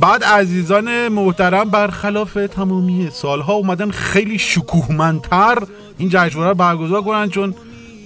[0.00, 5.58] بعد عزیزان محترم برخلاف تمامی سالها اومدن خیلی شکوهمندتر
[5.98, 7.54] این جشنواره رو برگزار کنن چون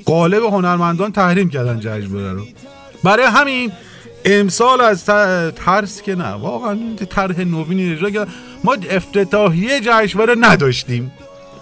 [0.04, 2.42] قالب هنرمندان تحریم کردن جشنواره رو.
[3.04, 3.72] برای همین
[4.24, 5.04] امسال از
[5.56, 6.78] ترس که نه واقعا
[7.10, 8.28] طرح نوینی اجرا کرد
[8.64, 11.12] ما افتتاحیه جشنواره نداشتیم.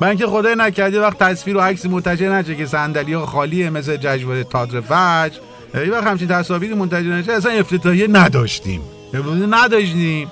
[0.00, 4.44] من اینکه خدای نکرده وقت تصویر و عکسی منتشر نشه که صندلی خالیه مثل جشنواره
[4.44, 5.38] تئاتر فجر.
[5.74, 8.80] یه وقت همچین تصاویری منتشر نشه اصلا افتتاحیه نداشتیم.
[9.14, 10.28] افتتاحیه نداشتیم.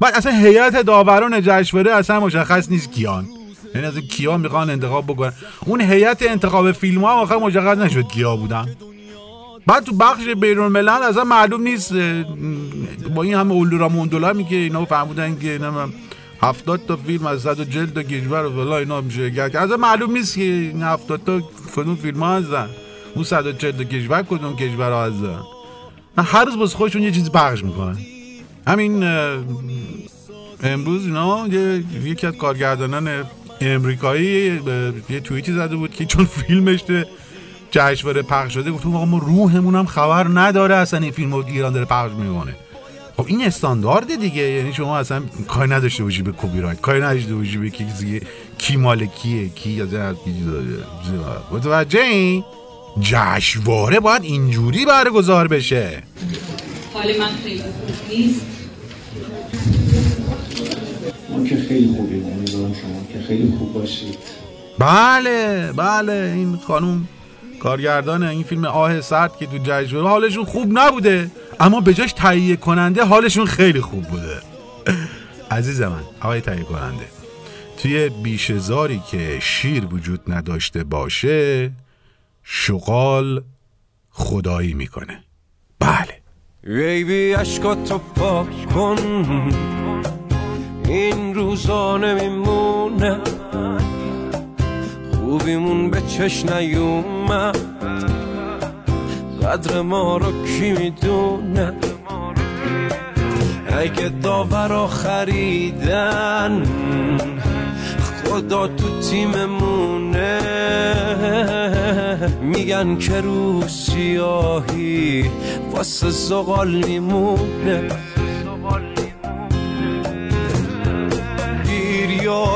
[0.00, 3.26] بعد اصلا هیئت داوران جشنواره اصلا مشخص نیست کیان.
[3.74, 5.32] یعنی از کیا می‌خوان انتخاب بکنن.
[5.66, 8.66] اون هیئت انتخاب فیلم ها آخر مشخص نشد کیا بودن.
[9.66, 11.92] بعد تو بخش بیرون ملل اصلا معلوم نیست
[13.14, 15.88] با این همه اولورا موندولا که اینا فهمودن که اینا
[16.42, 19.76] هفتاد تا فیلم از صد و جلد تا کشور و فلا اینا میشه کرد اصلا
[19.76, 21.40] معلوم نیست که این هفتاد تا
[21.76, 22.68] کدوم فیلم ها هستن.
[23.14, 25.38] اون صد و چلد تا کشور کدوم کشور ها هستن.
[26.18, 27.96] هر روز باز خودشون یه چیزی پخش می‌کنن.
[28.68, 29.02] همین
[30.62, 31.46] امروز اینا
[32.04, 33.24] یکی از کارگردانان
[33.60, 34.60] امریکایی
[35.10, 36.80] یه توییتی زده بود که چون فیلمش
[37.70, 41.72] جشنواره پخش شده گفتم آقا ما روحمون هم خبر نداره اصلا این فیلم رو ایران
[41.72, 42.56] داره پخش می‌کنه.
[43.16, 47.34] خب این استاندارده دیگه یعنی شما اصلا کاری نداشته باشی به کپی رایت کاری نداشته
[47.34, 47.86] باشی به کی
[48.58, 50.14] کی- مال کیه کی داره.
[51.52, 52.44] متوجه این
[53.00, 56.02] جشنواره باید اینجوری برگزار بشه.
[56.94, 58.57] حال من خیلی خوب نیست.
[61.44, 64.18] که خیلی خوبیم امیدوارم شما که خیلی خوب باشید.
[64.78, 67.08] بله بله این خانوم
[67.60, 72.56] کارگردان این فیلم آه سرد که تو جشنواره حالشون خوب نبوده اما به جاش تهیه
[72.56, 74.36] کننده حالشون خیلی خوب بوده.
[75.50, 77.04] عزیز من آقای تهیه کننده
[77.76, 81.70] توی بیشزاری که شیر وجود نداشته باشه
[82.44, 83.42] شغال
[84.10, 85.24] خدایی می‌کنه.
[85.78, 86.20] بله.
[86.62, 89.87] بیبی عشقاتو پاک کن.
[90.88, 93.16] این روزا نمیمونه
[95.12, 97.56] خوبیمون به چش نیومد.
[99.42, 101.72] قدر ما رو کی می‌دونه؟
[103.78, 106.62] اگه داورا خریدن
[108.24, 110.38] خدا تو تیممونه.
[112.42, 115.30] میگن که رو سیاهی
[115.72, 117.88] واسه زغال میمونه.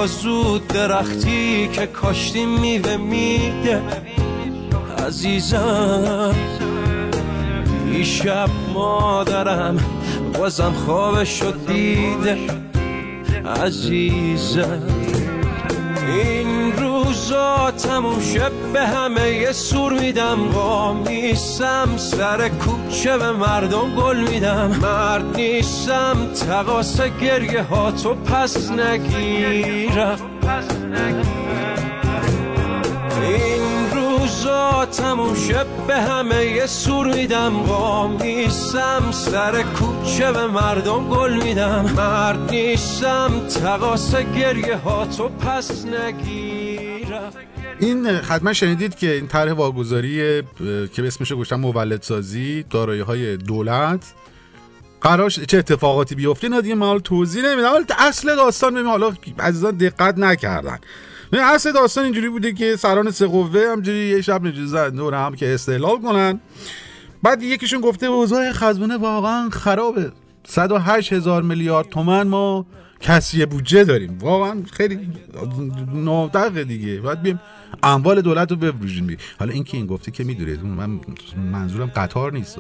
[0.07, 3.83] زود درختی که کاشتی میوه میده
[5.07, 6.35] عزیزم
[7.93, 9.77] دیشب مادرم
[10.39, 12.39] بازم خوابشو دیده.
[13.63, 14.83] عزیزم
[16.09, 20.49] این روزا تموم شب به همه یه سور میدم.
[20.55, 22.49] قامیسم سر
[22.93, 24.71] کوچه به مردم گل میدم.
[24.83, 26.17] مرد نیستم
[26.49, 30.19] تقاس گریه ها تو پس نگیرم.
[33.23, 37.63] این روزا تموم شب به همه یه سور میدم.
[37.63, 41.91] قامیسم سر کوچه به مردم گل میدم.
[41.97, 43.31] مرد نیستم
[43.63, 47.33] تقاس گریه ها تو پس نگیرم.
[47.83, 50.43] این حتما شنیدید که این طرح واگذاری
[50.95, 54.15] که اسمش گوشتن مولدسازی دارایی های دولت
[55.01, 59.13] قرار چه اتفاقاتی بیفته اینا دیگه من حالا توضیح نمیدم ولی اصل داستان ببین حالا
[59.39, 60.79] عزیزان دقت نکردن.
[61.33, 65.35] اصل داستان اینجوری بوده که سران سه قوه همجوری یه شب نجات زدن دور هم
[65.35, 66.41] که استعلام کنن.
[67.23, 70.13] بعد یکیشون گفته اوضاع خزانه واقعا خرابه.
[70.47, 72.67] 108 هزار میلیارد تومن ما
[73.03, 75.09] کسری بودجه داریم واقعا خیلی
[75.95, 77.41] نادقه دیگه باید بیم
[77.83, 79.17] اموال دولت رو بفروشیم بی.
[79.39, 81.01] حالا این که این گفته که می‌دونید من
[81.53, 82.59] منظورم قطار نیست.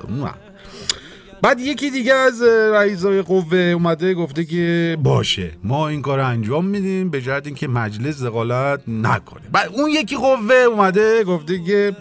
[1.42, 7.10] بعد یکی دیگه از رئیسای قوه اومده گفته که باشه ما این کار انجام میدیم
[7.10, 11.96] به جهت اینکه مجلس دخالت نکنه بعد اون یکی قوه اومده گفته که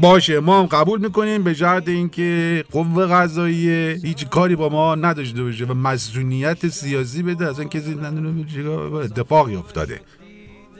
[0.00, 4.00] باشه ما هم قبول می‌کنیم به جهت اینکه قوه قضاییه.
[4.02, 8.46] هیچ کاری با ما نداشته باشه و مسئولیت سیاسی بده اصلا کسی ندونه
[8.94, 10.00] اتفاقی افتاده.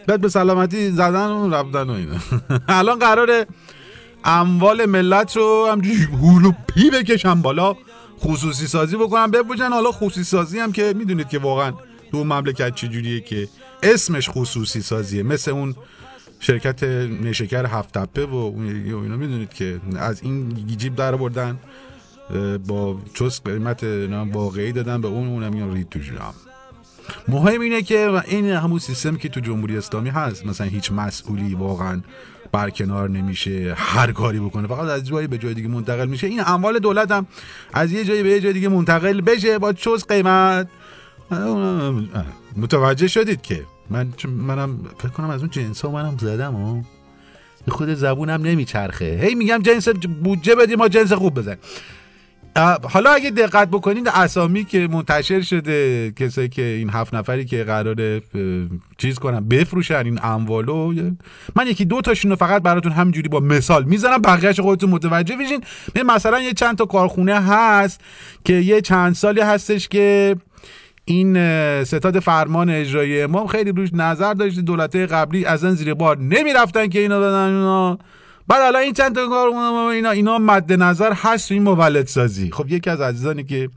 [0.06, 2.16] بعد به سلامتی زدن و رفتن و اینا.
[2.78, 3.46] الان قراره
[4.24, 7.76] اموال ملت رو همجوری هولو پی بکشن بالا
[8.20, 11.72] خصوصی سازی بکنن بپوشن حالا خصوصی سازی هم که می‌دونید که واقعا
[12.10, 13.48] تو مملکت چجوریه که
[13.82, 15.22] اسمش خصوصی سازیه.
[15.22, 15.74] مثل اون
[16.40, 16.82] شرکت
[17.22, 21.58] نیشکر هفت تپه و اینا می‌دونید که از این جیب در بردن
[22.66, 23.84] با چست قیمت
[24.32, 26.34] واقعی دادن به اون اونم میگن رید تو جام
[27.28, 30.46] مهم اینه که این همون سیستم که تو جمهوری اسلامی هست.
[30.46, 32.00] مثلا هیچ مسئولی واقعا
[32.52, 34.68] برکنار نمیشه هر کاری بکنه.
[34.68, 36.26] فقط از جایی به جای دیگه منتقل میشه.
[36.26, 37.26] این اموال دولت هم
[37.72, 40.68] از یه جایی به یه جای دیگه منتقل بشه با چوز قیمت.
[42.56, 46.82] متوجه شدید که من منم فکر کنم از اون جنس ها منم زدم و
[47.68, 49.20] خود زبونم نمیچرخه.
[49.22, 49.88] هی میگم جنس
[50.22, 51.56] بودجه بدیم ما جنس خوب بزن
[52.82, 58.22] حالا اگه دقت بکنید اسامی که منتشر شده کسایی که این هفت نفری که قراره
[58.98, 61.10] چیز کنن بفروشن این اموالو
[61.56, 65.64] من یکی دو تاشون رو فقط براتون همینجوری با مثال می‌زنم بقیهش خودتون متوجه بشین.
[66.06, 68.00] مثلا یه چند تا کارخونه هست
[68.44, 70.36] که یه چند سالی هستش که
[71.04, 74.58] این ستاد فرمان اجرایی امام خیلی روش نظر داشت.
[74.58, 77.98] دولت قبلی از این زیر بار نمی‌رفتن که اینا بدن اینا
[78.48, 79.48] بعد الان این چند تا کار
[79.92, 82.50] اینا اینا مد نظر هست این مولد سازی.
[82.50, 83.70] خب یکی از عزیزانی که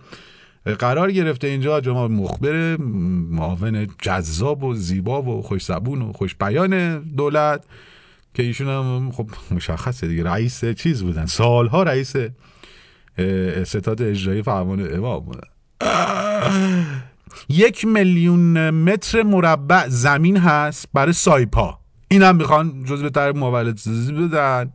[0.79, 2.77] قرار گرفته اینجا جناب مخبر
[3.29, 7.63] معاون جذاب و زیبا و خوش زبون و خوش بیان دولت
[8.33, 11.25] که ایشون هم خب مشخصه دیگه رئیس چیز بودن.
[11.25, 12.15] سالها رئیس
[13.63, 15.47] ستاد اجرایی فرمان امام بودن.
[17.49, 21.79] یک میلیون متر مربع زمین هست برای سایپا.
[22.07, 24.71] این هم می‌خوان جزء تر مولد سازی بدن.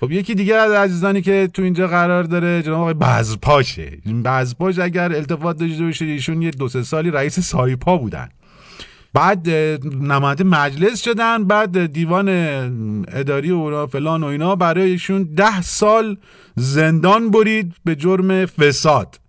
[0.00, 3.98] خب یکی دیگه از عزیزانی که تو اینجا قرار داره جناب آقای بزپاشه.
[4.24, 8.28] بزپاش اگر التفات داشته باشه ایشون یه دو سه سالی رئیس سایپا بودن.
[9.14, 9.50] بعد
[10.00, 12.28] نماینده مجلس شدن بعد دیوان
[13.08, 16.16] اداری و فلان و اینا برای ایشون ده سال
[16.56, 19.20] زندان برید به جرم فساد.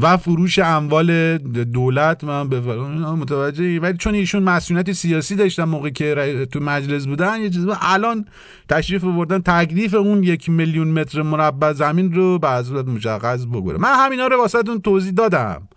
[0.00, 6.46] و فروش اموال دولت من به متوجه ولی چون ایشون مسئولیت سیاسی داشتن موقعی که
[6.52, 8.24] تو مجلس بودن یه چیزی الان
[8.68, 13.94] تشریف بردن تکلیف اون یک میلیون متر مربع زمین رو به صورت مشخص بگیره من
[13.94, 15.68] همینا رو واسهتون توضیح دادم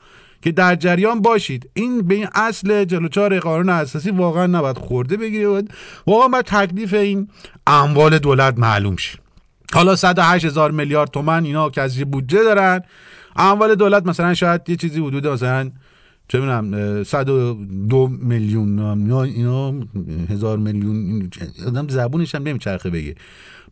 [0.41, 1.69] که در جریان باشید.
[1.73, 5.73] این به این اصل جلوچار قانون اساسی واقعا نباید خورده بگیرید.
[6.07, 7.27] واقعا باید تکلیف این
[7.67, 9.19] اموال دولت معلوم شه.
[9.73, 12.81] حالا 108 هزار میلیارد تومن اینا که از بودجه دارن.
[13.37, 15.71] اموال دولت مثلا شاید یه چیزی حدود مثلا
[16.27, 19.73] چه می‌دونم 102 میلیون اینا
[20.29, 21.29] هزار میلیون
[21.67, 23.15] آدم زبونش هم نمیچرخه بگه.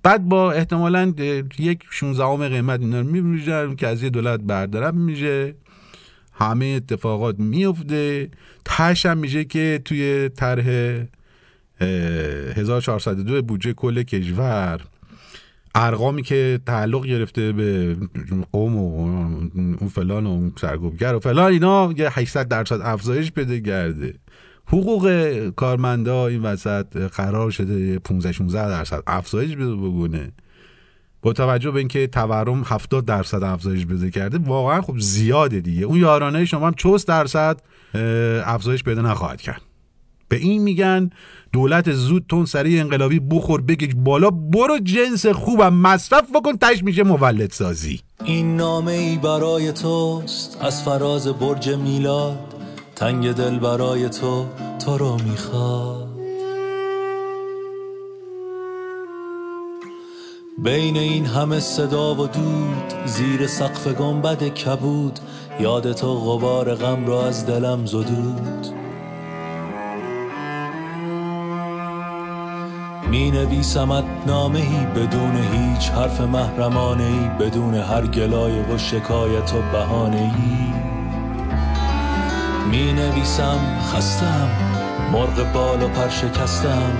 [0.03, 1.13] بعد با احتمالا
[1.59, 5.55] یک 16 قیمت اینا رو که از یه دولت بردارم میشه.
[6.33, 8.29] همه اتفاقات میفته
[8.65, 10.65] تش هم میشه که توی طرح
[12.55, 14.81] 1402 بودجه کل کشور
[15.75, 17.97] ارقامی که تعلق گرفته به
[18.51, 18.99] قوم و
[19.55, 24.13] اون فلان و اون سرگوبگر و فلان اینا یه 800 درصد افزایش بده گرده.
[24.67, 25.09] حقوق
[25.55, 30.31] کارمندا این وسط قرار شده 15 16 درصد افزایش بده بگونه.
[31.21, 35.85] با توجه به اینکه تورم 70 درصد افزایش بده کرده واقعا خب زیاده دیگه.
[35.85, 37.61] اون یارانه شما هم 40 درصد
[38.45, 39.61] افزایش پیدا نخواهد کرد.
[40.35, 41.09] به این میگن
[41.53, 47.03] دولت زود تون سریع انقلابی بخور بگیج بالا برو جنس خوبم مصرف بکن تش میشه
[47.03, 47.99] مولد سازی.
[48.25, 52.53] این نامه ای برای توست از فراز برج میلاد
[52.95, 54.45] تنگ دل برای تو
[54.85, 56.07] تو رو می‌خواد.
[60.63, 65.19] بین این همه صدا و دود زیر سقف گنبد کبود
[65.59, 68.84] یاد تو غبار غم را از دلم زدود.
[73.09, 80.17] می نویسمت نامه ای بدون هیچ حرف محرمانه بدون هر گلای و شکایت و بهانه
[80.17, 80.73] ای
[82.71, 83.59] می نویسم
[83.93, 84.49] خستم
[85.11, 86.91] مرغ بال و پر شکستم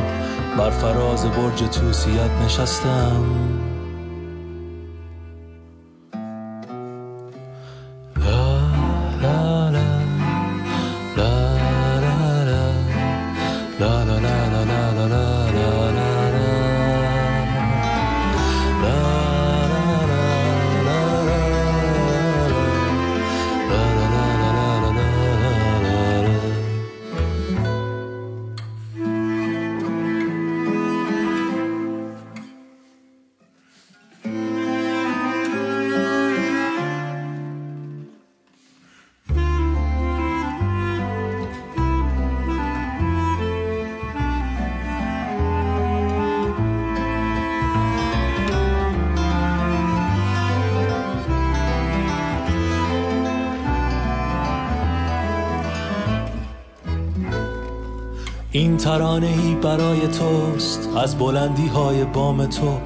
[0.58, 3.55] بر فراز برج توسیت نشستم.
[58.56, 60.90] این ترانه ای برای توست.
[60.98, 62.80] از بلندی های بام تو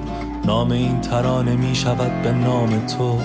[0.45, 3.19] نام این ترانه می شود به نام تو.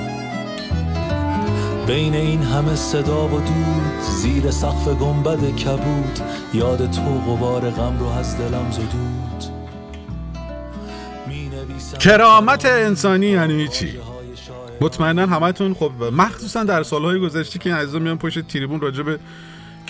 [1.87, 6.21] بین این همه صدا و دود زیر سقف گنبد کبود
[6.55, 9.55] یاد تو غبار غم رو از دلم زدود.
[11.99, 13.89] کرامت انسانی یعنی چی؟
[14.81, 19.19] مطمئنا همتون خب مخصوصا در سالهای گذشته که این عزیزان میان پشت تریبون راجع به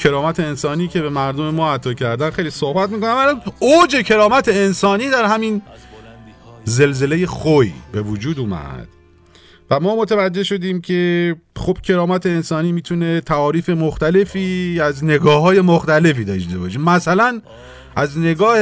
[0.04, 3.40] کرامت انسانی که به مردم ما عطا کردن خیلی صحبت می‌کنم.
[3.58, 5.62] اوج کرامت انسانی در همین
[6.64, 8.88] زلزله خوی به وجود اومد.
[9.70, 16.24] و ما متوجه شدیم که خب کرامت انسانی می‌تونه تعاریف مختلفی از نگاه های مختلفی
[16.24, 16.78] داشته باشه.
[16.78, 17.40] مثلا
[17.96, 18.58] از نگاه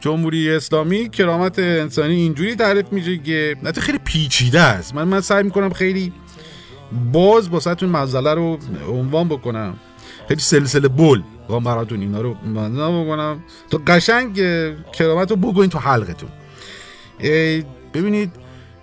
[0.00, 4.94] جمهوری اسلامی کرامت انسانی اینجوری تعریف میشه که نه خیلی پیچیده است.
[4.94, 6.12] من من سعی می‌کنم خیلی
[7.12, 8.58] باز با مزله رو
[8.90, 9.76] عنوان بکنم.
[10.28, 11.22] خیلی سلسله بول.
[11.48, 13.44] با براتون اینا رو منظم بکنم.
[13.70, 14.34] تو قشنگ
[14.92, 16.28] کرامت رو بگوین تو حلقتون.
[17.94, 18.32] ببینید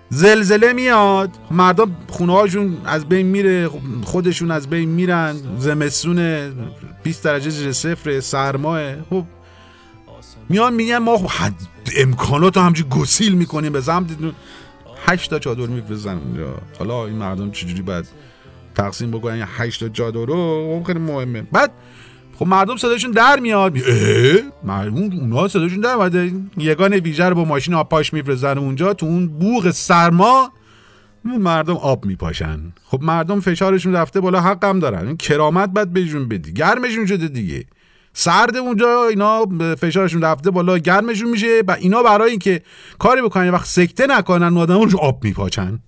[0.10, 1.30] زلزله میاد.
[1.52, 3.70] مردم خونه هاشون از بین میره
[4.04, 5.36] خودشون از بین میرن.
[5.58, 6.50] زمستون
[7.04, 9.02] 20 درجه زیر صفر سرماه.
[9.10, 9.24] خب
[10.50, 11.54] میان میگن ما خب
[11.98, 13.74] امکانات رو همجوری گسیل می‌کنیم.
[13.74, 14.06] به زمت
[15.08, 16.58] هشت تا چادر میفرستن اونجا.
[16.80, 18.06] حالا این مردم چجوری باید
[18.76, 21.42] تقسیم بکنن هشت تا چادر رو خب خیلی مهمه.
[21.42, 21.72] بعد
[22.36, 23.78] خب مردم صداشون در میاد.
[24.64, 26.16] مردم اونها صداشون در میاد
[26.58, 30.52] یگان ویژه رو با ماشین آب پاش میفرستن اونجا تو اون بوغ سرما
[31.26, 32.74] مردم آب میپاشن.
[32.84, 35.18] خب مردم فشارشون رفته بالا حقم دارن.
[35.18, 36.54] کرامت باید بهشون بدی.
[36.54, 37.66] گرمشون شده دیگه.
[38.14, 39.46] سرد اونجا اینا
[39.76, 41.64] فشارشون رفته بالا گرمشون میشه.
[41.68, 42.62] و اینا برای اینکه
[43.00, 45.80] کاری بکنن وقت سکته نکنن آدم رو آب میپاچن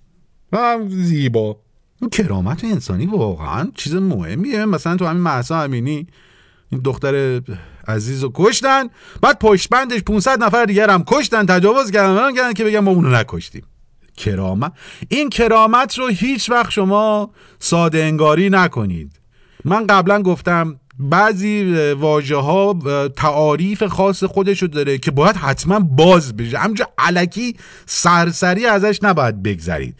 [0.88, 1.65] زیبا.
[2.12, 4.64] کرامت انسانی واقعا چیز مهمیه.
[4.64, 6.06] مثلا تو همین محسا امینی
[6.72, 7.40] این دختر
[7.88, 8.88] عزیز رو کشتن
[9.22, 13.10] بعد پشت بندش 500 نفر دیگر هم کشتن تجاوز کردن کردن که بگن ما اونو
[13.10, 13.62] نکشتیم.
[14.16, 14.72] کرامت؟
[15.08, 19.20] این کرامت رو هیچ وقت شما ساده انگاری نکنید.
[19.64, 22.78] من قبلا گفتم بعضی واژه ها
[23.16, 26.58] تعاریف خاص خودش رو داره که باید حتما باز بشه.
[26.58, 29.96] همجا علکی سرسری ازش نباید بگذرید.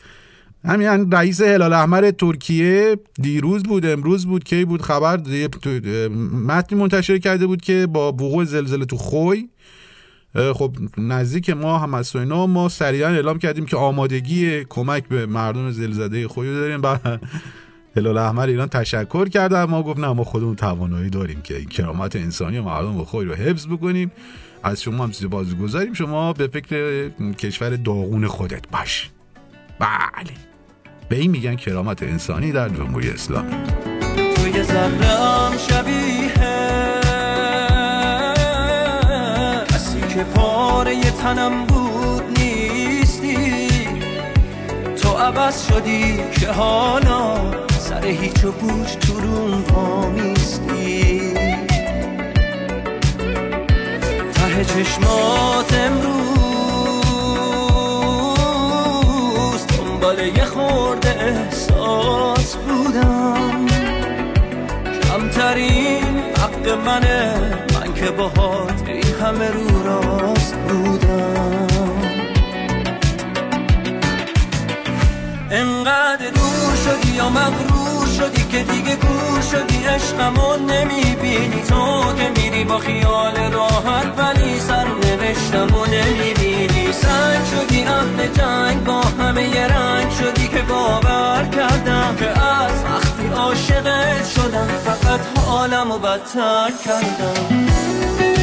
[0.67, 5.17] همین رئیس هلال احمر ترکیه دیروز بود امروز بود کی بود خبر؟
[6.47, 9.49] متنی منتشر کرده بود که با وقوع زلزله تو خوی
[10.55, 12.47] خب نزدیک ما هم از اینا.
[12.47, 17.21] ما سریعا اعلام کردیم که آمادگی کمک به مردم زلزله خوی داریم بعد
[17.97, 19.65] هلال احمر ایران تشکر کرده.
[19.65, 23.35] ما گفت نه ما خودمون توانایی داریم که این کرامت انسانی و مردم خوی رو
[23.35, 24.13] حفظ بکنیم.
[24.63, 29.11] از شما هم چیز بازی گذاریم شما به فکر کشور داغون خودت باش.
[29.79, 30.46] بله.
[31.09, 33.57] به این میگن کرامت انسانی در جمهوری اسلامی
[34.35, 34.65] توی
[35.69, 36.33] شبیه
[39.69, 43.69] کسی که پاره تنم بود نیستی.
[45.03, 51.35] تو عوض شدی که حالا سر هیچ و بوش تو رون وامیستی
[54.35, 56.26] ته چشمات امروز
[60.07, 63.67] دنبال یه خورده احساس بودم.
[65.03, 67.35] کمترین حق منه.
[67.75, 71.67] من که باهات این همه رو راست بودم.
[75.51, 81.63] انقدر دور شدی یا مغرور شدی که دیگه گور شدی عشقمو نمی‌بینی.
[81.69, 86.46] تو که میری با خیال راحت ولی سر نوشتم و نمی‌بینی.
[87.03, 93.29] سنگ شدی اهل جنگ با همه یه رنگ شدی که باور کردم که از وقتی
[93.37, 98.36] عاشقت شدم فقط حالم و بدتر کردم.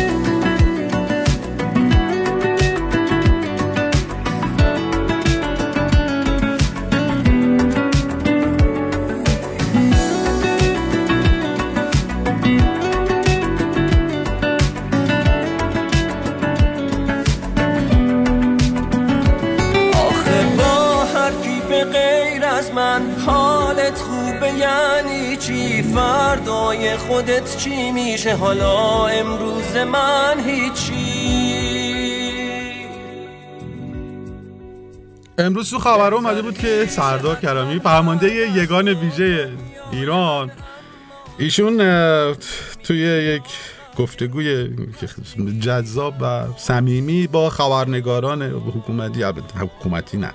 [25.81, 31.43] فردای خودت چی میشه؟ حالا امروز من هیچی.
[35.37, 39.51] امروز تو خبر اومده بود که سردار کرامی فرمانده یگان ویژه
[39.91, 40.51] ایران.
[41.37, 41.77] ایشون
[42.83, 43.43] توی یک
[43.97, 44.69] گفتگوی
[45.61, 49.23] جذاب و صمیمی با خبرنگاران حکومتی
[49.59, 50.33] حکومتی نه.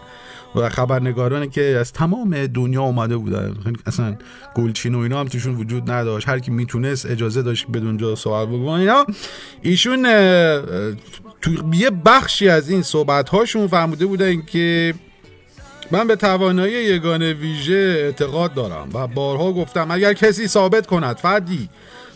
[0.59, 3.55] و خبرنگارانی که از تمام دنیا اومده بودن.
[3.87, 4.17] اصلا
[4.55, 6.29] گلچین و اینا هم توشون وجود نداشت.
[6.29, 9.07] هر کی می‌تونست اجازه داشت بدون جا سوال بگو اینا
[9.63, 10.03] ایشون
[11.41, 14.95] تو یه بخشی از این صحبت هاشون فرموده بودن که
[15.91, 21.69] من به توانایی یگان ویژه اعتقاد دارم و بارها گفتم اگر کسی ثابت کند فردی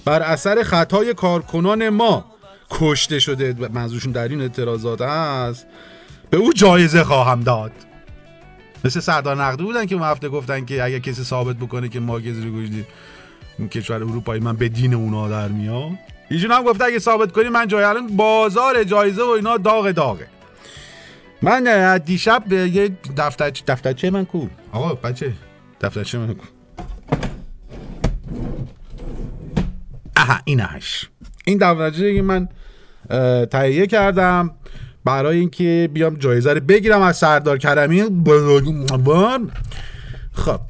[0.04, 2.24] بر اثر خطای کارکنان ما
[2.70, 5.66] کشته شده منظورشون در این اعتراضات است
[6.30, 7.72] به او جایزه خواهم داد.
[8.84, 12.18] مثل سردار نقدی بودن که اون هفته گفتن که اگه کسی ثابت بکنه که ما
[12.18, 12.86] گزیره گوشتی
[13.70, 15.98] کشور اروپایی من به دین اونا در میام.
[16.30, 20.26] ایشون هم گفته اگه ثابت کنی من جای الان بازار جایزه و اینا داغ داغه.
[21.42, 24.46] من دیشب یه دفتر دفترچه من کو.
[24.72, 25.32] آقا بچه
[25.80, 26.44] دفترچه من کو.
[30.16, 31.08] آها اینش
[31.44, 32.48] این دفترچه من
[33.46, 34.50] تهیه کردم
[35.04, 38.02] برای اینکه بیام جایزه رو بگیرم از سردار کرمی.
[40.32, 40.60] خب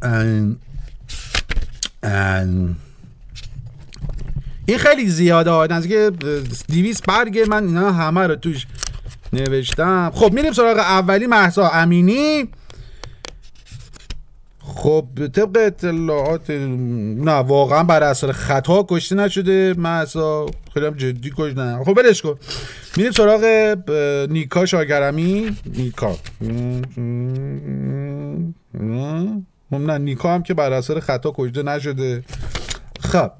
[4.66, 5.66] این خیلی زیاده ها.
[5.66, 5.92] نزدیک
[6.68, 8.66] 200 برگ من اینا همه رو توش
[9.32, 10.10] نوشتم.
[10.14, 12.48] خب میریم سراغ اولی محسا امینی.
[14.64, 21.84] خب طبق اطلاعات نه واقعا بر اثر خطا کشته نشده محسا خیلی هم جدی کشته
[21.84, 22.38] خب برش کن.
[22.96, 23.44] میریم سراغ
[24.30, 26.12] نیکا شاگرمی نیکا.
[29.70, 32.22] خب نه نیکا هم که بر اثر خطا کشته نشده.
[33.00, 33.30] خب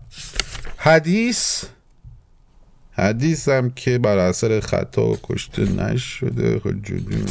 [0.77, 1.65] حدیث.
[2.93, 6.59] حدیث هم که بر اثر خطا کشته نشده.
[6.59, 7.25] خب جدی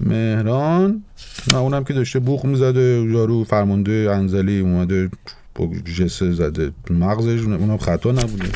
[0.00, 1.04] مهران.
[1.52, 5.10] نه اونم که داشته بوخ می‌زده یارو فرمانده انزلی اومده
[5.54, 6.72] با جسه زده.
[6.90, 8.48] مغزش اونم خطا نبوده.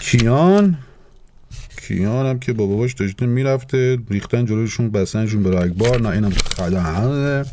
[0.00, 0.78] کیان؟
[1.88, 7.44] کیان هم که با باباش داشته می‌رفته ریختن جلوشون بسنشون به رگبار نه اینم خدا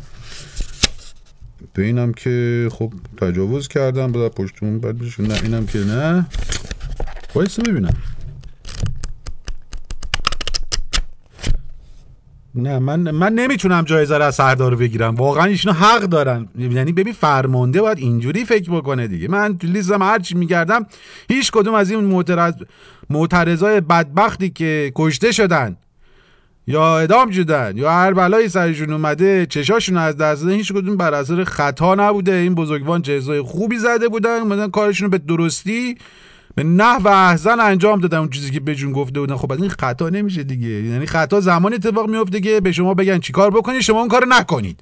[1.74, 6.26] به اینم که خب تجاوز کردم بعد پشتمون بعدش نه اینم که نه.
[7.34, 7.96] وایسا ببینم.
[12.54, 15.14] نه من من نمی‌تونم جایزه رو از سردار بگیرم.
[15.14, 16.48] واقعا ایشون حق دارن.
[16.58, 19.28] یعنی ببین فرمانده باید اینجوری فکر بکنه دیگه.
[19.28, 20.86] من تو لیستم هر چی میگردم
[21.28, 22.54] هیچ کدوم از این معترض
[23.10, 25.76] معترضای بدبختی که کشته شدن
[26.66, 31.14] یا ادام شدن یا هر بلایی سرشون اومده چشاشون از دست دادن هیچ کدوم بر
[31.14, 32.32] اثر خطا نبوده.
[32.32, 35.96] این بزرگوان جزای خوبی زده بودن اومدن کارشون رو به درستی
[36.54, 39.36] به نحو احسن انجام دادن اون چیزی که بهشون گفته بودن.
[39.36, 40.68] خب این خطا نمیشه دیگه.
[40.68, 44.80] یعنی خطا زمان اتفاق میفته که به شما بگن چیکار بکنید شما اون کارو نکنید.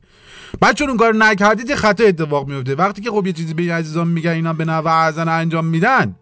[0.61, 2.75] بعد چون اون کار نکردید خطا اتفاق میفته.
[2.75, 6.15] وقتی که خب یه چیزی به عزیزان میگن اینا به نحو احسن انجام میدن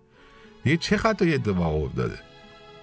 [0.65, 2.19] دیگه چه خطایی اتفاق افتاده؟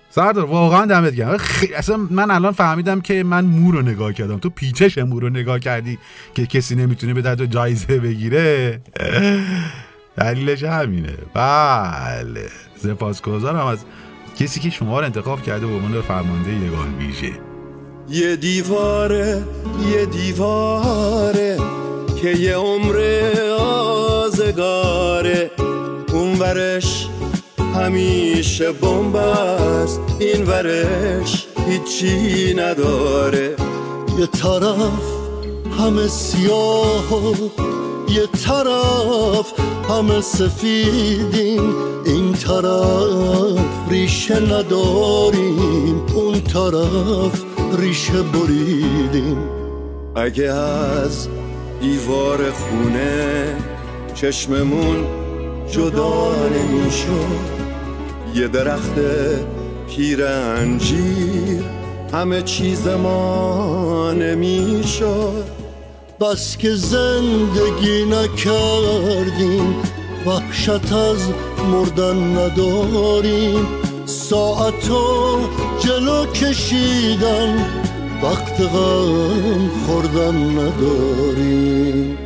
[0.09, 1.37] سردار واقعا دمت گرم.
[1.37, 4.37] خیلی اصلا من الان فهمیدم که من مو رو نگاه کردم.
[4.37, 5.97] تو پیچش مو رو نگاه کردی
[6.33, 8.81] که کسی نمی‌تونه به تو جایزه بگیره.
[10.17, 11.13] دلیلش همینه.
[11.33, 12.49] بله.
[12.77, 13.79] سپاسگزارم از
[14.39, 17.31] کسی که شما رو انتخاب کرده به عنوان فرمانده یگان ویژه.
[18.09, 19.43] یه دیواره
[19.91, 21.57] یه دیواره
[22.21, 22.97] که یه عمر
[23.59, 25.51] آزگاره.
[26.13, 27.07] اون ورش
[27.75, 29.99] همیشه بمب است.
[30.19, 33.55] این ورش هیچی نداره.
[34.19, 35.01] یه طرف
[35.79, 37.49] همه سیاه و
[38.09, 39.53] یه طرف
[39.89, 41.75] همه سفیدیم
[42.05, 47.43] این طرف ریشه نداریم اون طرف
[47.79, 49.37] ریشه بریدیم.
[50.15, 51.27] اگه از
[51.81, 53.57] دیوار خونه
[54.15, 55.05] چشممون
[55.71, 57.55] جدا نمی‌شد
[58.35, 58.95] یه درخت
[59.89, 61.63] پیر انجیر
[62.13, 65.64] همه چیز ما نمی‌شد.
[66.19, 69.75] بس که زندگی نکردیم
[70.25, 71.29] وحشت از
[71.71, 73.67] مردن نداریم.
[74.05, 75.39] ساعتو
[75.79, 77.65] جلو کشیدن
[78.23, 82.24] وقت غم خوردن نداریم.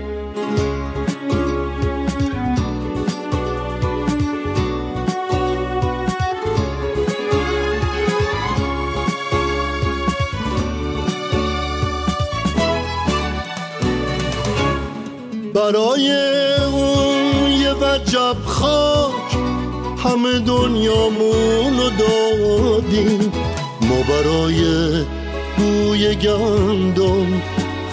[15.59, 16.11] برای
[16.73, 19.37] اون یه وجب خاک.
[20.03, 23.31] همه دنیامون رو دادیم.
[23.81, 24.63] ما برای
[25.57, 27.41] بوی گندم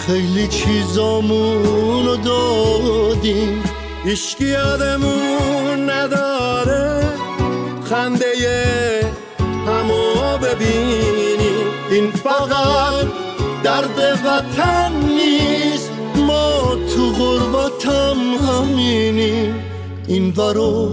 [0.07, 3.63] خیلی چیزامون رو دادیم.
[4.05, 7.03] هیچکی یادمون نداره
[7.91, 8.27] خنده
[9.67, 11.67] همو ببینیم.
[11.91, 13.07] این فقط
[13.63, 15.76] درد وطن نیست.
[20.09, 20.89] این ور و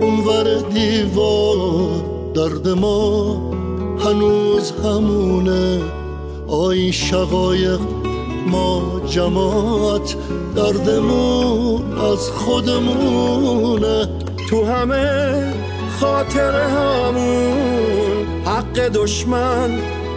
[0.00, 3.34] اون ور دیوار درد ما
[3.98, 5.80] هنوز همونه.
[6.48, 7.80] آی شقایق
[8.46, 10.16] ما جماعت
[10.56, 14.08] دردمون از خودمونه.
[14.50, 15.52] تو همه
[16.00, 17.54] خاطر همون
[18.44, 19.70] حق دشمن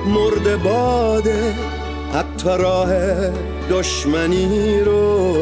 [0.08, 1.54] مرد باده.
[2.14, 2.90] حتی راه
[3.70, 5.34] دشمنی رو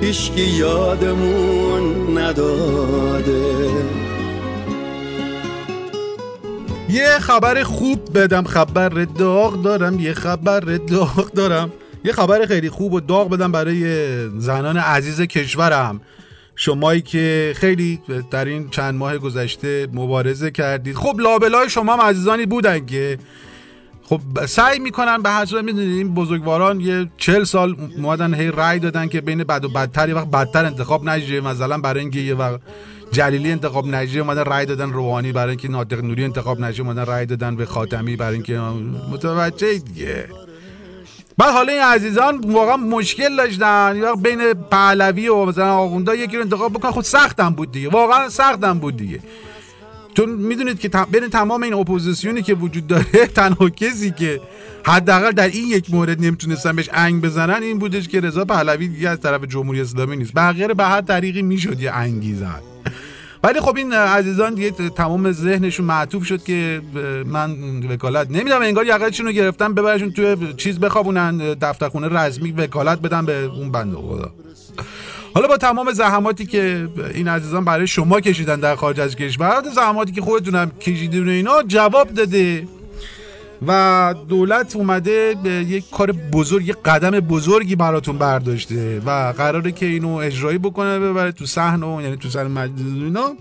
[0.00, 3.70] هیچکی یادمون نداده.
[6.88, 11.72] یه خبر خوب بدم خبر داغ دارم یه خبر داغ دارم.
[12.04, 13.84] یه خبر خیلی خوب و داغ بدم برای
[14.38, 16.00] زنان عزیز کشورم.
[16.56, 20.96] شمایی که خیلی در این چند ماه گذشته مبارزه کردید.
[20.96, 23.18] خب لابلای شما هم عزیزانی بودن که
[24.10, 29.08] خب سعی می‌کنن به هر می‌دونید این بزرگواران یه چل سال اومدن هی رای دادن
[29.08, 32.60] که بین بد و بدتر یه وقت بدتر انتخاب نشه مثلا برای اینکه یه وقت
[33.12, 35.32] جلیلی انتخاب نشه اومدن رای دادن روحانی.
[35.32, 38.16] برای اینکه ناطق نوری انتخاب نشه اومدن رای دادن به خاتمی.
[38.16, 38.58] برای اینکه
[39.12, 40.24] متوجه دیگه.
[41.38, 43.96] بعد حالا این عزیزان واقعا مشکل داشتن.
[43.96, 46.90] یا بین پهلوی و مثلا آخوندا یکی رو انتخاب بکنن.
[46.90, 47.88] خود سختم بود دیگه.
[47.88, 49.20] واقعا سختم بود دیگه.
[50.14, 54.40] چون می‌دونید که بین تمام این اپوزیسیونی که وجود داره تنها کسی که
[54.84, 59.08] حداقل در این یک مورد نمی‌تونستن بهش انگ بزنن این بودش که رضا پهلوی دیگه
[59.08, 60.32] از طرف جمهوری اسلامی نیست.
[60.34, 62.62] بقیه به هر طریقی می‌شد یه انگی زد
[63.44, 66.82] ولی خب این عزیزان دیگه تمام ذهنشون معطوف شد که
[67.26, 67.56] من
[67.90, 73.44] وکالت نمیدم انگار یقتشون رو گرفتن ببرشون توی چیز بخوابونن دفترخونه رسمی وکالت بدن به
[73.44, 74.30] اون بنده خدا.
[75.34, 80.12] حالا با تمام زحماتی که این عزیزان برای شما کشیدن در خارج از کشور زحماتی
[80.12, 82.66] که خودتونم کشیدین و اینا جواب داده.
[83.66, 89.86] و دولت اومده به یک کار بزرگ یک قدم بزرگی براتون برداشته و قراره که
[89.86, 93.36] اینو اجرایی بکنه ببره تو صحنه یعنی تو صحنه مجلس اینا.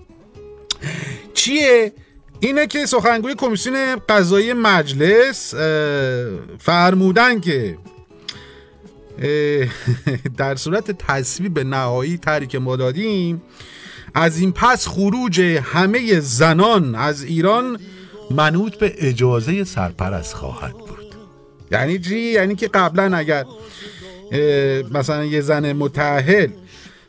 [1.33, 1.93] چیه؟
[2.39, 5.55] اینه که سخنگوی کمیسیون قضایی مجلس
[6.59, 7.77] فرمودن که
[10.37, 13.41] در صورت تصویب نهایی تری که ما دادیم
[14.13, 17.79] از این پس خروج همه زنان از ایران
[18.31, 21.15] منوط به اجازه سرپرست خواهد بود
[21.71, 23.45] یعنی چی؟ یعنی که قبلا اگر
[24.91, 26.49] مثلا یه زن متعهل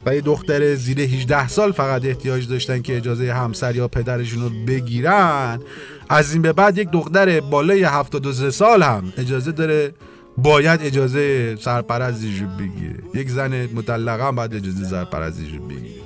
[0.06, 4.50] و یه دختر زیر 18 سال فقط احتیاج داشتن که اجازه همسر یا پدرشون رو
[4.66, 5.60] بگیرن
[6.08, 9.92] از این به بعد یک دختر بالای 73 سال هم اجازه داره
[10.38, 16.00] باید اجازه سرپرستیشو بگیره یک زن مطلقه هم باید اجازه سرپرستیشو بگیره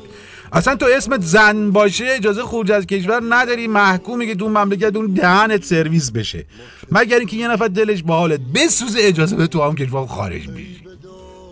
[0.52, 5.06] اصلا تو اسمت زن باشه اجازه خروج از کشور نداری محکومی که تو مملکت اون
[5.06, 6.46] دهنت سرویس بشه.
[6.92, 10.80] مگر اینکه یه نفر دلش با حالت بسوزه اجازه به تو هم کشور خارج بشی.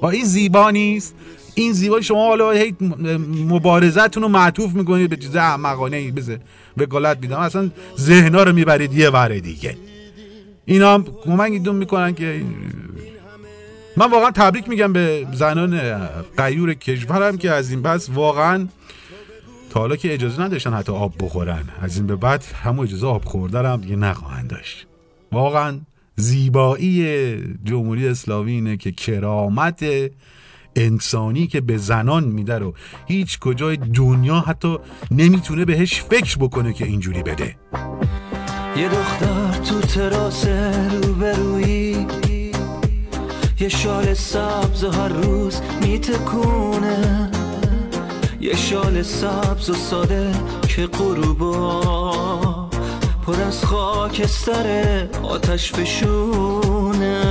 [0.01, 1.14] با این زیبا نیست.
[1.55, 2.75] این زیبا شما حالا هی
[3.49, 6.41] مبارزتون رو معطوف می‌کنید به چیز احمقانه ای بزه
[6.77, 7.39] وکالت میدم.
[7.39, 9.77] اصلا ذهنا رو می‌برید یه وره دیگه.
[10.65, 12.43] اینا هم کمک می‌کنن که
[13.97, 15.81] من واقعا تبریک میگم به زنان
[16.37, 18.69] قیور کشورم که از این پس واقعا
[19.71, 21.65] تا حالا که اجازه نداشتن حتی آب بخورن.
[21.83, 24.87] از این به بعد همون اجازه آب خوردن هم دیگه نخواهند داشت.
[25.33, 25.81] واقعا
[26.17, 29.85] زیبایی جمهوری اسلامی اینه که کرامت
[30.77, 32.75] انسانی که به زنان میده رو
[33.07, 34.79] هیچ کجای دنیا حتی
[35.11, 37.57] نمی‌تونه بهش فکر بکنه که اینجوری بده.
[38.77, 40.47] یه دختر تو تراس
[41.03, 42.07] روبرویی.
[43.61, 47.31] یه شال سبز هر روز میتکونه.
[48.41, 50.33] یه شال سبز و ساده
[50.68, 52.70] که قروبا
[53.27, 57.23] پر از خاکستر آتش فشونه.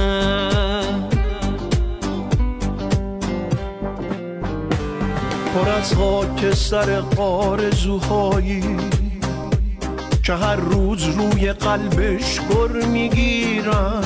[5.55, 8.90] پر از خاکستر قارزوهایی.
[10.23, 14.03] که هر روز روی قلبش گر می‌گیرن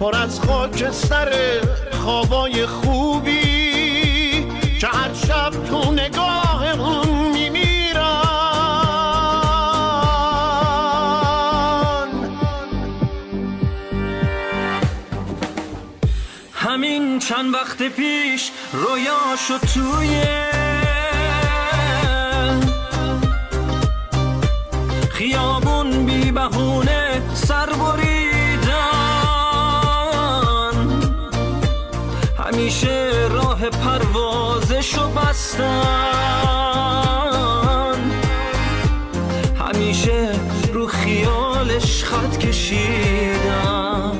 [0.00, 1.32] پر از خاکستر
[1.92, 4.46] خوابای خوبی
[4.80, 8.22] که هر شب تو نگاه اون میمیرن
[16.52, 20.22] همین چند وقت پیش رویاشو توی
[26.34, 28.72] بهونه سر بریدن
[32.38, 35.62] همیشه راه پروازشو بستن
[39.60, 40.32] همیشه
[40.72, 44.12] رو خیالش خط کشیدن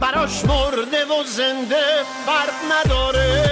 [0.00, 3.44] براش مرده و زنده فرق نداره.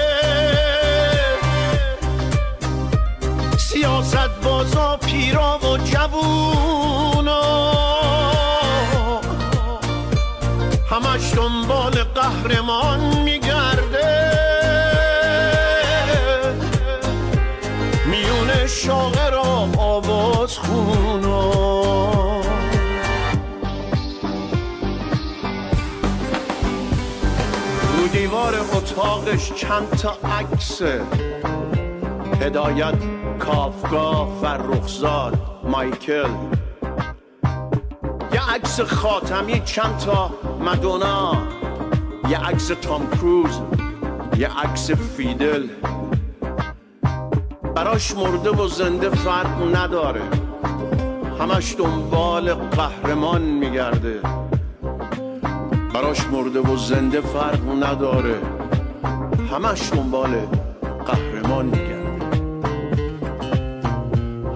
[3.58, 6.91] سیاست بازا پیرا و جوونا
[12.52, 14.32] قهرمان میگرده.
[18.06, 21.52] میون شاغرا آواز خونا
[27.96, 31.00] رو دیوار اتاقش چند تا عکسه
[32.40, 32.94] هدایت
[33.38, 36.30] کافگاه و رخزاد مایکل.
[38.54, 40.30] عکس خاتمی چند تا
[40.60, 41.61] مدونا.
[42.28, 43.60] یه عکس تام کروز
[44.38, 45.68] یه عکس فیدل
[47.74, 50.22] براش مرده و زنده فرق نداره.
[51.40, 54.20] همش دنبال قهرمان میگرده.
[55.94, 58.38] براش مرده و زنده فرق نداره.
[59.52, 60.30] همش دنبال
[61.06, 62.02] قهرمان میگرده.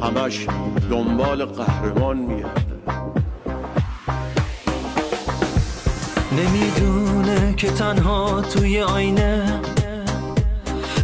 [0.03, 0.47] همش
[0.91, 2.77] دنبال قهرمان میگرده.
[6.33, 7.06] نمی‌دونه
[7.57, 9.61] که تنها توی آینه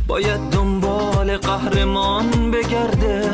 [0.07, 3.31] باید دنبال قهرمان بگرده.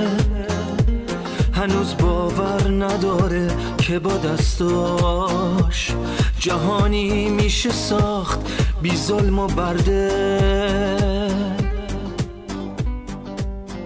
[1.52, 3.48] هنوز باور نداره
[3.78, 5.92] که با دستاش
[6.38, 8.40] جهانی میشه ساخت.
[8.82, 11.18] بی ظلم و برده.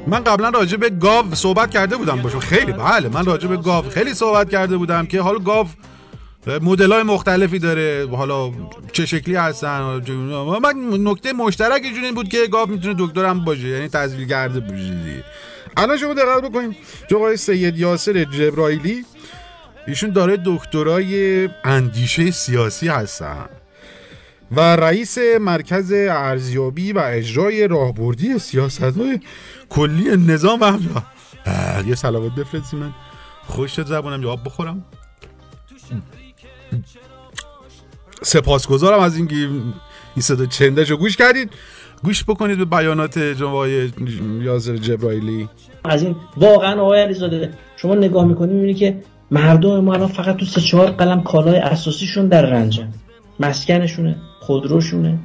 [0.07, 3.85] من قبلا راجع به گاو صحبت کرده بودم باشم خیلی بله من راجع به گاو
[3.89, 5.67] خیلی صحبت کرده بودم که حالا گاو
[6.47, 8.09] مدل های مختلفی داره.
[8.11, 8.53] حالا
[8.93, 9.81] چه شکلی هستن
[10.63, 10.75] من
[11.09, 14.63] نکته مشترک این بود که گاو می‌تونه دکترم باشه یعنی تحصیل کرده
[15.77, 16.77] الان شما دقت بکنید
[17.09, 19.05] جو سید یاسر جبرائیلی
[19.87, 23.47] ایشون داره دکترای اندیشه سیاسی هستن
[24.51, 29.21] و رئیس مرکز ارزیابی و اجرای راهبردی سیاست های
[29.69, 30.79] کلی نظام و
[31.87, 32.95] یه سلامت بفرستی من.
[33.47, 33.91] خوش شد
[34.23, 34.85] یا بخورم.
[38.23, 41.51] سپاسگزارم از اینکه این صدا چندش رو گوش کردید.
[42.05, 43.67] گوش بکنید به بیانات جناب
[44.43, 45.49] یازر جبرائیلی.
[45.85, 50.47] از این واقعا آقای علیزاده شما نگاه می‌کنید می‌بینید که مردم ما الان فقط تو
[50.47, 52.93] سه چهار قلم کالای اساسیشون در رنجن
[53.41, 55.19] مسکنشونه خودروشونه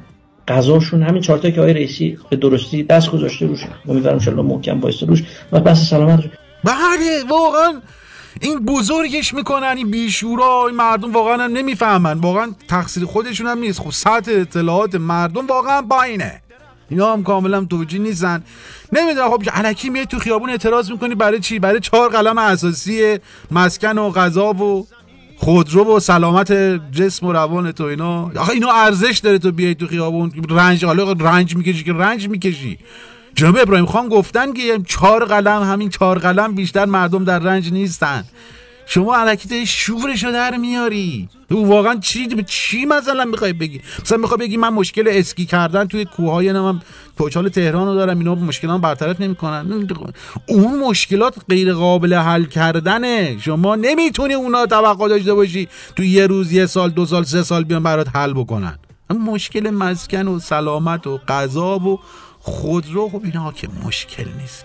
[0.48, 3.60] غذاشون همین چهارتا که آقای رئیسی به درستی دست گذاشته روش.
[3.88, 5.24] امیدوارم ان محکم وایسته روش.
[5.52, 6.32] و بس سلامت روش
[6.64, 7.80] بله واقعا
[8.40, 12.18] این بزرگش می‌کنن این بیشورا این مردم واقعا هم نمی‌فهمن.
[12.18, 13.80] واقعا تقصیر خودشون هم نیست.
[13.80, 16.42] خب سطح اطلاعات مردم واقعا باینه
[16.90, 18.44] اینا هم کاملا توجی نیستن.
[18.92, 23.18] نمی‌دونم خب علکی میای تو خیابون اعتراض می‌کنی برای چی؟ برای چهار قلم اساسی
[23.50, 24.86] مسکن و غذا و
[25.36, 26.52] خودرو و سلامت
[26.92, 28.30] جسم و روان تو اینا.
[28.36, 30.32] آخه اینا ارزش داره تو بیای تو خیابون.
[30.50, 32.78] رنج حالا رنج می‌کشی که رنج می‌کشی.
[33.38, 38.24] جناب ابراهیم خان گفتن که چهار قلم همین چهار قلم بیشتر مردم در رنج نیستن.
[38.86, 41.28] شما علکی شورش رو در میاری.
[41.48, 46.04] تو واقعا چی چی مثلا می‌خوای بگی؟ مثلا می‌خوای بگی من مشکل اسکی کردن توی
[46.04, 46.82] کوههای نمام
[47.16, 49.88] پوچال تهران رو دارم اینا مشکلات برطرف نمی‌کنن.
[50.46, 53.38] اون مشکلات غیر قابل حل کردنه.
[53.40, 57.64] شما نمی‌تونی اونا توقع داشته باشی تو یه روز یه سال دو سال سه سال
[57.64, 58.78] بیان برات حل بکنن.
[59.10, 62.00] مشکل مسکن و سلامت و غذا و
[62.48, 64.64] خودرو خب اینا که مشکل نیست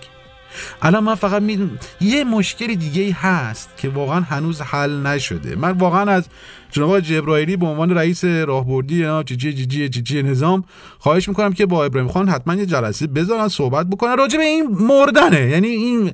[0.82, 5.56] الان من فقط می‌دونم یه مشکل دیگه هست که واقعا هنوز حل نشده.
[5.56, 6.24] من واقعا از
[6.70, 10.64] جناب جبرائیلی به عنوان رئیس راهبردی چی چی چی نظام
[10.98, 14.16] خواهش می‌کنم که با ابراهیم خان حتما یه جلسه بذارن صحبت بکنن.
[14.18, 15.40] راجع به این مردنه.
[15.40, 16.12] یعنی این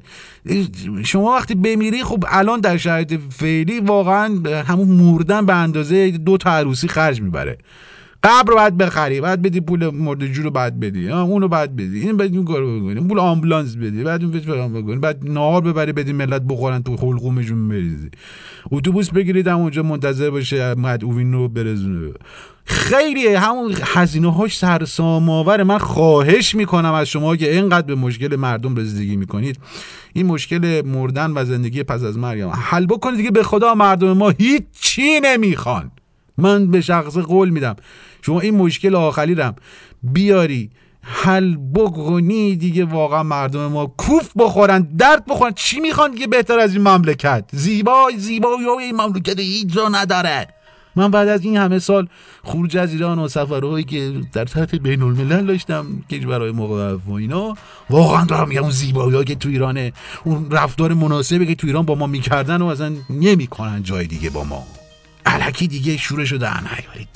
[1.05, 4.25] شما وقتی بمیری خب الان در شرایط فعلی واقعا
[4.67, 7.59] همون مردن به اندازه دو تا عروسی خرج می‌بره.
[8.23, 12.33] قبر باید بخری بعد بدی پول مردجو رو بعد بدی اونو بعد بدی این بعد
[12.33, 16.43] این کارو بکنی پول آمبولانس بدی بعد اون فکر بکنی بعد نهار ببری بدی ملت
[16.43, 18.11] بخورن تو حلقومشون بریزی.
[18.71, 22.13] اتوبوس بگیرید هم اونجا منتظر باشه مد اوین رو برزونه.
[22.65, 28.37] خیلی همون هزینه هاش سرسام آوره من خواهش می‌کنم از شما که اینقدر به مشکل
[28.37, 29.59] مردم رسیدگی می‌کنید.
[30.13, 34.31] این مشکل مردن و زندگی پس از مرگ حل بکنید دیگه به خدا مردم ما
[34.31, 35.91] هیچ چی نمی‌خوان.
[36.39, 37.77] من به شخص قول میدم.
[38.23, 39.57] شما این مشکل آخری رم
[40.03, 40.71] بیاری
[41.03, 45.53] حل بکنی دیگه واقعا مردم ما کوف بخورن درد بخورن.
[45.53, 50.47] چی می‌خوان دیگه بهتر از این مملکت؟ زیبای زیبایی این مملکت هیچ جا نداره.
[50.97, 52.09] من بعد از این همه سال
[52.45, 57.55] خروج از ایران و سفرهایی که در سطح بین الملل داشتم کشورهای مختلف و اینا
[57.91, 59.93] واقعا دارم میگم اون زیبایی که تو ایرانه
[60.25, 64.45] اون رفتار مناسبی که تو ایران با ما می‌کردن و اصلا نمی‌کنن جای دیگه با
[64.45, 64.67] ما.
[65.27, 67.09] علکی دیگه شورشو در نیارید.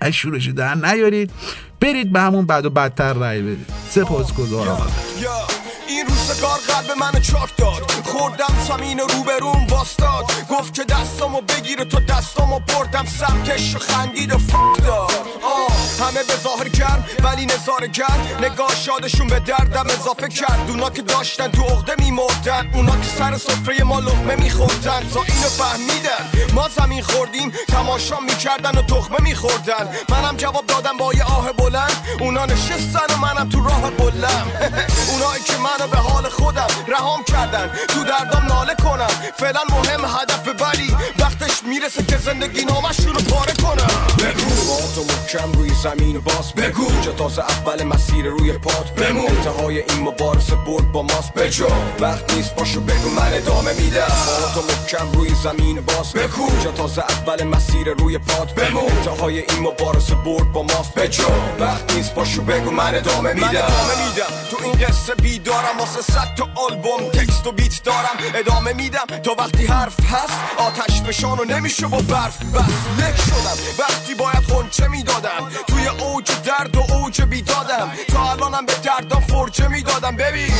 [0.00, 1.30] از شورش در نیارید.
[1.80, 3.66] برید به همون بعد و بدتر رای بدید.
[3.90, 4.86] سپاس گذارم
[5.88, 7.90] این روزگار قلب من چاک داد.
[8.04, 13.04] خوردم سمین روبروم باستاد گفت که دستامو بگیره تو دستامو بردم.
[13.04, 15.10] سمتش و خندید و فک داد.
[16.00, 18.28] همه به ظاهر گرم ولی نظاره گرم.
[18.40, 20.64] نگاه شادشون به دردم اضافه کرد.
[20.68, 22.70] اونا که داشتن تو عقده میمردن.
[22.74, 25.08] اونا که سر سفره ما لقمه میخوردن.
[25.08, 26.52] تا اینو فهمیدن.
[26.54, 29.88] ما زمین خوردیم تماشا می‌کردن و تخمه میخوردن.
[30.08, 32.06] منم جواب دادم با یه آه بلند.
[32.20, 34.46] اونا نشستن و منم تو راه بلم
[35.10, 37.70] اونایی که منو به حال خودم رهام کردن.
[37.88, 39.32] تو دردام ناله کنم.
[39.38, 43.88] فعلا مهم هدف بری وقتش می‌رسه زندگی نامشون رو پاره کنم.
[44.18, 44.94] بگو.
[44.94, 46.52] تو محکم روی زمین باز.
[46.52, 46.92] بگو.
[46.92, 49.26] اینجا تازه اول مسیر روی پات بمون.
[49.28, 51.34] انتهای این مبارزه برد با ماست.
[51.34, 51.68] بجا
[52.00, 54.06] وقت نیست باشو بگو من ادامه میدم.
[54.54, 56.12] تو محکم روی زمین باز.
[56.12, 56.50] بگو.
[56.50, 58.84] اینجا تازه اول مسیر روی پات بمون.
[58.84, 60.94] انتهای این مبارزه برد با ماست.
[60.94, 61.28] بجا
[61.60, 63.46] وقت نیست باشو بگو من ادامه میدم.
[63.46, 64.26] من ادامه میدم.
[64.50, 65.14] تو این قصه
[65.64, 68.16] بیدارم واسه صد تا آلبوم تکست و بیت دارم.
[68.34, 69.06] ادامه میدم.
[69.24, 72.62] تا وقتی حرف هست آتش فشان و نمیشه با برف بس.
[72.98, 73.56] لک شدم.
[73.78, 75.48] وقتی باید خونچه می‌دادم.
[75.66, 77.92] توی اوج درد و اوج بیدادم.
[78.08, 80.16] تا الانم به دردم فرچه می‌دادم.
[80.16, 80.52] ببین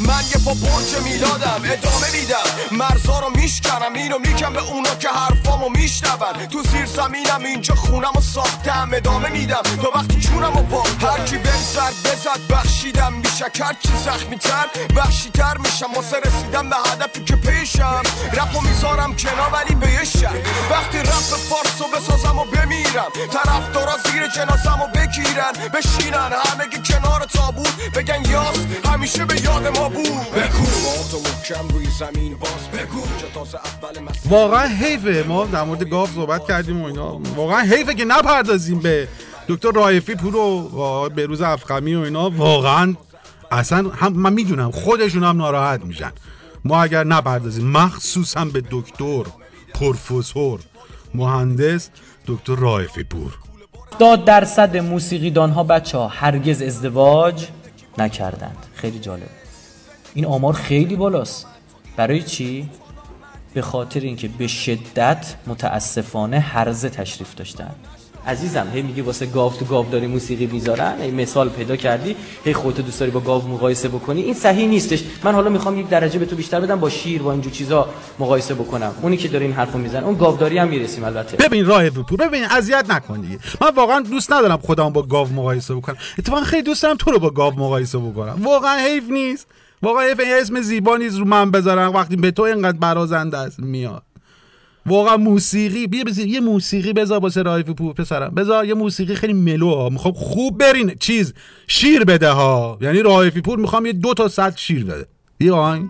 [0.00, 1.60] من یه پا برج می‌دادم.
[1.64, 2.76] ادامه میدم.
[2.78, 3.94] مرزا رو میشکنم.
[3.94, 6.46] اینو میگم به اونا که حرفامو میشنون.
[6.52, 8.90] تو زیر زمینم اینجا خونم و ساختم.
[8.92, 9.62] ادامه میدم.
[9.82, 13.12] تا وقتی چونم و با هر کی بهم سر بزد بخشیدم.
[13.12, 15.92] میشه هر چی زخمی تر وحشی تر میشم.
[15.96, 18.02] واسه رسیدم به هدفی که پیشم.
[18.32, 20.40] رپو می‌ذارم کنار ولی به یه شک.
[20.70, 23.10] وقتی رپ فارسو بسازم و بمیرم.
[23.32, 25.52] طرف دارا زیر جنازم و بگیرن.
[25.74, 28.58] بشینن همگی کنار تابوت بگن یاس
[28.92, 30.30] همیشه به یاد ما بود.
[30.34, 30.66] بگو.
[30.84, 32.68] با تو محکم روی زمین باز.
[32.72, 33.02] بگو.
[33.34, 35.24] تازه اول واقعا حیفه.
[35.28, 37.20] ما در مورد گاو صحبت کردیم و اینا.
[37.36, 39.08] واقعا حیفه که نپردازیم به
[39.48, 42.30] دکتر رایفی پور و به روز افخمی و اینا.
[42.30, 42.94] واقعا
[43.50, 46.12] اصلا هم من می‌دونم خودشون هم ناراحت میشن.
[46.64, 49.22] ما اگر نپردازیم مخصوصا به دکتر
[49.74, 50.60] پروفسور
[51.14, 51.90] مهندس
[52.26, 53.38] دکتر رایفی پور.
[53.98, 57.46] داد درصد موسیقیدان ها بچه ها هرگز ازدواج
[57.98, 58.66] نکردند.
[58.74, 59.30] خیلی جالب.
[60.14, 61.46] این آمار خیلی بالاست.
[61.96, 62.68] برای چی؟
[63.54, 67.70] به خاطر اینکه به شدت متاسفانه هرزه تشریف داشتن.
[68.30, 72.52] عزیزم هی میگی واسه گاو تو گاو داری موسیقی می‌ذارن هی مثال پیدا کردی هی
[72.52, 76.18] خودت دوست داری با گاو مقایسه بکنی این صحیح نیستش من حالا می‌خوام یک درجه
[76.18, 79.54] به تو بیشتر بدم با شیر با اینجور چیزا مقایسه بکنم اونی که داره این
[79.54, 83.70] حرفو می‌زنه اون گاوداری هم می‌رسیم البته ببین راه پور ببین اذیت نکن دیگه من
[83.76, 87.30] واقعا دوست ندارم خودم با گاو مقایسه بکنم اتفاقا خیلی دوست دارم تو رو با
[87.30, 89.46] گاو مقایسه بکنم واقعا حیف نیست
[89.82, 94.02] واقعا حیف اسم زیبا رو من بذارم وقتی به تو اینقدر برازنده است میاد
[94.86, 98.34] واقعا موسیقی بیا بزن یه موسیقی بذار واسه رایف پور پسرم.
[98.34, 99.88] بذار یه موسیقی خیلی ملو ها.
[99.88, 100.94] می‌خوام خوب برین.
[101.00, 101.34] چیز
[101.66, 102.78] شیر بده ها.
[102.80, 105.06] یعنی رایفی پور می‌خوام یه دو تا صد شیر بده.
[105.40, 105.88] یه آهنگ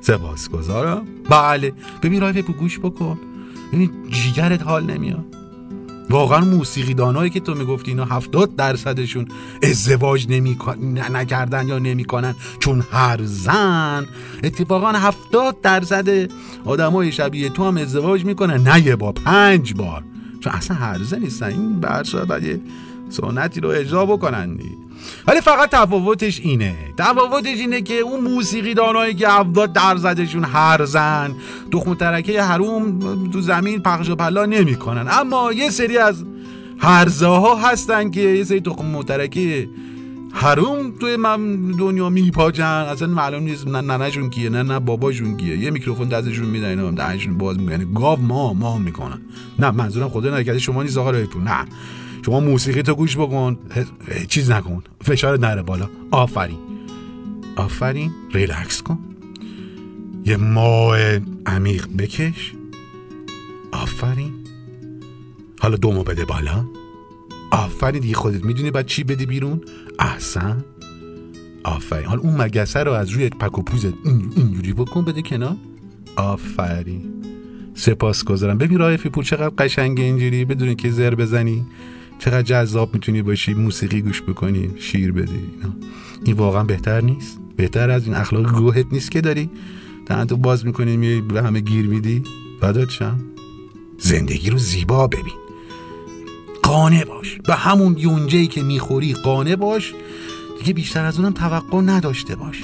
[0.00, 1.72] سپاسگزارم بله.
[2.02, 3.18] ببین رایفی پور گوش بکن.
[3.72, 5.37] ببین جیگرت حال نمیاد.
[6.10, 9.28] واقعا موسیقی دانایی که تو می‌گفتی اینا هفتاد درصدشون
[9.62, 10.56] ازدواج نمی
[11.12, 14.06] نکردن یا نمی‌کنن چون هر زن
[14.44, 16.30] اتفاقا هفتاد درصد
[16.64, 18.68] آدمای شبیه تو هم ازدواج می‌کنن.
[18.68, 20.02] نه یه بار پنج بار.
[20.40, 22.62] چون اصلا هر زن نیستن این برسا باید
[23.08, 24.58] سنتی رو اجرا بکنن.
[25.26, 26.76] ولی فقط تفاوتش اینه.
[26.96, 31.34] تفاوتش اینه که اون موسیقی دانایی که 70 درصدشون هر زن
[31.72, 35.06] تخم ترکه حروم تو زمین پخش و پلا نمی‌کنن.
[35.10, 36.24] اما یه سری از
[36.78, 39.68] هرزه ها هستن که یه سری تخم مترکه
[40.32, 42.64] حروم توی من دنیا میپاچن.
[42.64, 45.58] اصلا معلوم نیست نه ننشون کیه نه نه باباشون کیه.
[45.58, 47.80] یه میکروفون دستشون میدن اینا دهنشون باز می‌کنن.
[47.80, 49.20] یعنی گاو ما ما می‌کنن.
[49.58, 51.64] نه منظورم خدا نکرده شما نیست آقا نه.
[52.28, 53.58] شما موسیقی تو گوش بکن.
[54.28, 54.82] چیز نکن.
[55.00, 55.88] فشار نره بالا.
[56.10, 56.58] آفرین.
[57.56, 58.12] آفرین.
[58.32, 58.98] ریلکس کن.
[60.24, 60.98] یه ماه
[61.46, 62.52] عمیق بکش.
[63.72, 64.32] آفرین.
[65.60, 66.64] حالا دومو بده بالا.
[67.50, 69.60] آفرین دیگه خودت می‌دونی بعد چی بدی بیرون؟
[69.98, 70.64] احسن.
[71.64, 72.06] آفرین.
[72.06, 73.94] حالا اون مگسه رو از روی پک و پوزت
[74.36, 75.56] اینجوری بکن بده کنار.
[76.16, 77.02] آفرین.
[77.74, 81.66] سپاس گذارم ببین راه پور چقدر قشنگه اینجوری بدونی که زر بزنی.
[82.18, 85.74] چقدر جذاب می‌تونی باشی موسیقی گوش بکنی شیر بدی اینا.
[86.24, 87.38] این واقعا بهتر نیست.
[87.56, 89.50] بهتر از این اخلاق گوهت نیست که داری
[90.28, 92.22] تو باز می‌کنی می به همه گیر میدی.
[92.60, 93.18] فدات شم.
[93.98, 95.34] زندگی رو زیبا ببین.
[96.62, 97.38] قانع باش.
[97.46, 99.94] به همون یونجهی که می‌خوری قانع باش.
[100.58, 102.62] دیگه بیشتر از اونم توقع نداشته باش.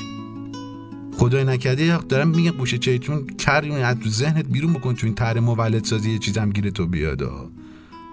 [1.18, 5.40] خدای نکرده دارم میگم گوشه چیتون کر از تو ذهنت بیرون بکن چون این طرح
[5.40, 7.22] مولد سازی یه چیزم گیره تو بیاد.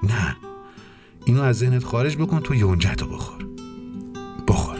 [0.03, 0.37] نه.
[1.25, 3.45] اینو از ذهنت خارج بکن تو یونجه تو بخور.
[4.47, 4.77] بخور.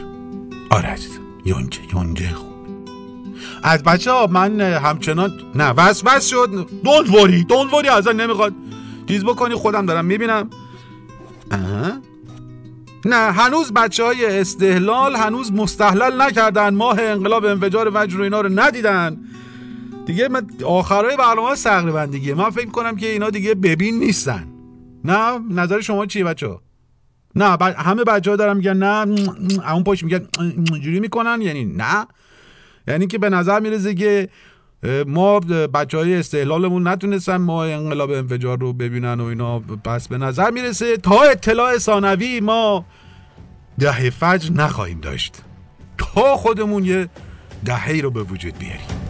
[0.70, 1.20] آره عزیزم.
[1.44, 2.52] یونجه یونجه خوب.
[3.62, 6.66] از بچه ها من همچنان نه وس وس شد.
[6.84, 8.54] دونت وری دونت وری ازن نمی‌خواد.
[9.08, 10.50] چیز بکنی خودم دارم می‌بینم.
[13.04, 16.74] نه هنوز بچه های استحلال هنوز مستحلل نکردن.
[16.74, 19.18] ماه انقلاب انفجار وجر و اینا رو ندیدن.
[20.06, 24.51] دیگه من آخرای برنامه تقریبا دیگه من فکر کنم که اینا دیگه ببین نیستن.
[25.04, 26.58] نه نظر شما چیه بچه؟
[27.34, 27.62] نه ب...
[27.62, 29.06] همه بچه ها دارن میگن نه
[29.72, 32.06] اون پشت میگن اینجوری می‌کنن یعنی نه.
[32.88, 34.28] یعنی که به نظر می‌رسه که
[35.06, 35.40] ما
[35.74, 39.58] بچه های استحلالمون نتونستن ما انقلاب انفجار رو ببینن و اینا.
[39.58, 42.84] پس به نظر می‌رسه تا اطلاع ثانوی ما
[43.78, 45.42] دهه فجر نخواهیم داشت.
[45.98, 47.08] تا خودمون یه
[47.64, 49.01] دهه رو به وجود بیاریم.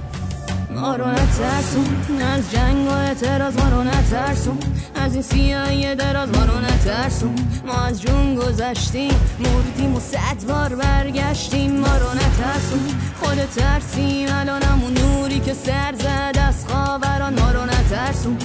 [0.75, 4.59] ما رو نترسون از جنگ و اعتراض ما رو نترسون.
[4.95, 7.35] از این سیاهی دراز ما رو نترسون.
[7.67, 12.95] ما از جون گذشتیم مردیم و صد بار برگشتیم ما رو نترسون.
[13.23, 18.37] خود ترسیم الان همون نوری که سر زد از خاوران ما رو نترسون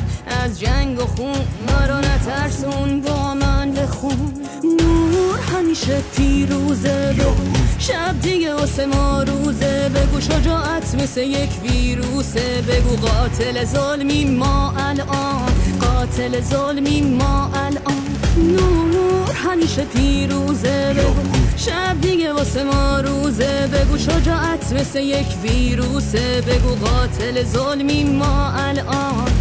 [0.43, 3.01] از جنگ و خون ما رو نترسون.
[3.01, 4.33] با من بخون
[4.63, 7.15] نور همیشه پیروزه.
[7.19, 7.57] بگو.
[7.79, 9.91] شب دیگه واسه ما روزه.
[9.95, 12.63] بگو شجاعت مثل یک ویروسه.
[12.67, 15.51] بگو قاتل ظلمی ما الان.
[15.81, 18.03] قاتل ظلمی ما الان.
[18.37, 20.93] نور همیشه پیروزه.
[20.97, 21.37] بگو.
[21.57, 23.69] شب دیگه واسه ما روزه.
[23.73, 26.41] بگو شجاعت مثل یک ویروسه.
[26.41, 29.36] بگو قاتل ظلمی ما الان.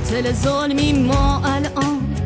[0.00, 2.16] قاتل ظلمی ما الان.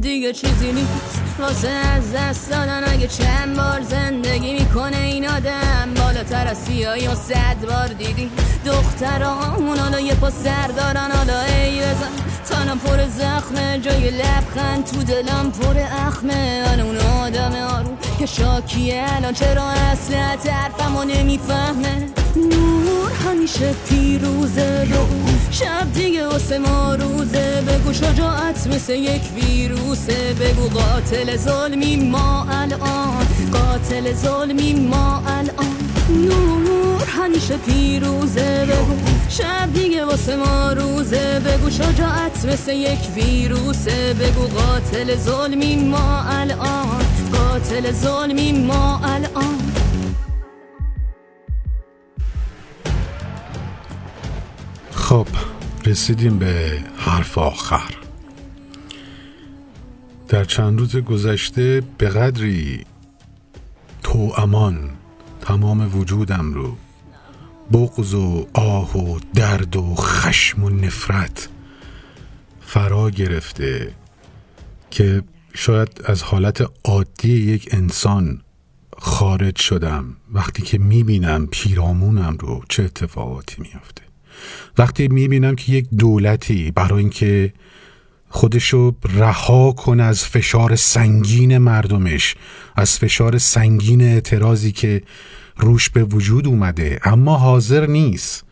[0.00, 1.22] دیگه چیزی نیست.
[1.38, 7.14] واسه از دست دادن اگه چند بار زندگی می‌کنه این آدم؟ بالاتر از سیایی و
[7.14, 8.30] صد بار دیدی.
[8.66, 12.08] دخترامون حالا یه پا سر دارن حالا ای بزن.
[12.50, 16.68] تنم پر زخمه جای لبخند تو دلم پر اخمه.
[16.68, 22.08] من اون آدم آروم که شاکیه الان چرا اصل طرفمو نمی‌فهمه؟
[22.38, 27.62] نور همیشه پیروزه بگو شب دیگه واسه ما روزه.
[27.68, 30.34] بگو شجاعت مثل یک ویروسه.
[30.40, 33.26] بگو قاتل ظلمی ما الان.
[33.52, 35.76] قاتل ظلمی ما الان.
[36.10, 38.96] نور همیشه پیروزه بگو
[39.28, 41.40] شب دیگه واسه ما روزه.
[41.46, 44.14] بگو شجاعت مثل یک ویروسه.
[44.14, 47.04] بگو قاتل ظلمی ما الان.
[47.32, 49.58] قاتل ظلمی ما الان.
[55.08, 55.26] خب
[55.86, 57.94] رسیدیم به حرف آخر.
[60.28, 62.84] در چند روز گذشته به قدری
[64.02, 64.90] تو امان
[65.40, 66.76] تمام وجودم رو
[67.72, 71.48] بغض و آه و درد و خشم و نفرت
[72.60, 73.94] فرا گرفته
[74.90, 75.22] که
[75.54, 78.42] شاید از حالت عادی یک انسان
[78.98, 80.16] خارج شدم.
[80.32, 84.07] وقتی که می‌بینم پیرامونم رو چه اتفاقاتی میافته.
[84.78, 87.52] وقتی می‌بینم که یک دولتی برای اینکه
[88.28, 92.34] خودشو رها کنه از فشار سنگین مردمش
[92.76, 95.02] از فشار سنگین اعتراضی که
[95.56, 98.44] روش به وجود اومده اما حاضر نیست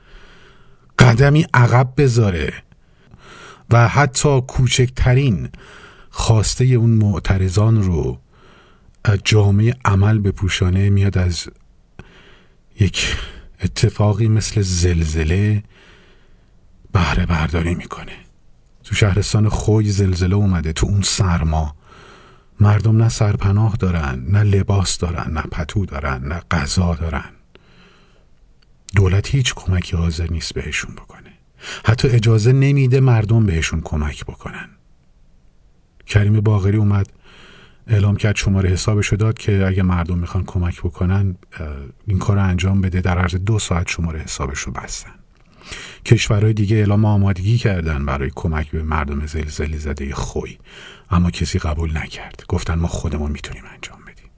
[0.98, 2.52] قدمی عقب بذاره
[3.70, 5.48] و حتی کوچکترین
[6.10, 8.18] خواسته اون معترضان رو
[9.24, 11.48] جامعه عمل به پوشانه میاد از
[12.80, 13.16] یک
[13.64, 15.62] اتفاقی مثل زلزله
[16.96, 18.16] بهره برداری می‌کنه.
[18.84, 21.76] تو شهرستان خوی زلزله اومده تو اون سرما.
[22.60, 27.30] مردم نه سرپناه دارن نه لباس دارن نه پتو دارن نه غذا دارن.
[28.94, 31.32] دولت هیچ کمکی حاضر نیست بهشون بکنه.
[31.84, 34.68] حتی اجازه نمیده مردم بهشون کمک بکنن.
[36.06, 37.06] کریم باغری اومد
[37.86, 41.36] اعلام کرد شماره حسابش داد که اگه مردم می‌خوان کمک بکنن
[42.06, 43.00] این کار انجام بده.
[43.00, 45.14] در عرض دو ساعت شماره حسابش رو بستن.
[46.06, 50.58] کشورهای دیگه اعلام آمادگی کردن برای کمک به مردم زلزله زده خوی.
[51.10, 52.44] اما کسی قبول نکرد.
[52.48, 54.30] گفتن ما خودمون می‌تونیم انجام بدیم.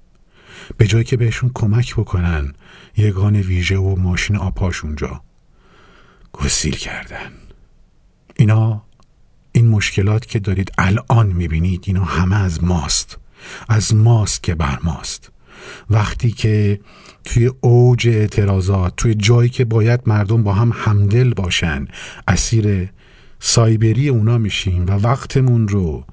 [0.76, 2.54] به جایی که بهشون کمک بکنن
[2.96, 5.22] یگان ویژه و ماشین آپاش اونجا
[6.32, 7.32] گسیل کردن.
[8.36, 8.82] اینا
[9.52, 13.18] این مشکلات که دارید الان می‌بینید اینا همه از ماست.
[13.68, 15.30] از ماست که بر ماست.
[15.90, 16.80] وقتی که
[17.24, 21.88] توی اوج اعتراضات توی جایی که باید مردم با هم همدل باشن
[22.28, 22.88] اسیر
[23.40, 26.04] سایبری اونا میشیم و وقتمون رو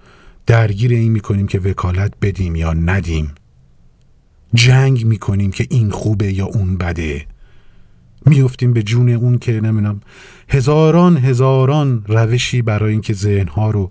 [0.45, 3.35] درگیر این می‌کنیم که وکالت بدیم یا ندیم.
[4.53, 7.25] جنگ می‌کنیم که این خوبه یا اون بده.
[8.25, 10.01] میفتیم به جون اون که نمی‌دونم
[10.49, 13.89] هزاران هزاران روشی برای اینکه ذهنها رو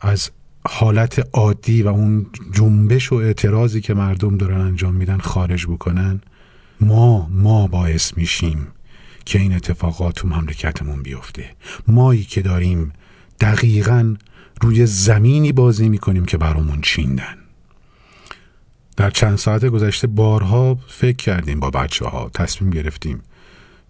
[0.00, 0.30] از
[0.72, 6.20] حالت عادی و اون جنبش و اعتراضی که مردم دارن انجام میدن خارج بکنن
[6.80, 8.66] ما ما باعث میشیم
[9.24, 11.44] که این اتفاقات تو مملکتمون بیفته.
[11.88, 12.92] مایی که داریم
[13.40, 14.16] دقیقا
[14.60, 17.36] روی زمینی بازی می‌کنیم که برامون چیندن.
[18.96, 23.20] در چند ساعت گذشته بارها فکر کردیم با بچه ها تصمیم گرفتیم.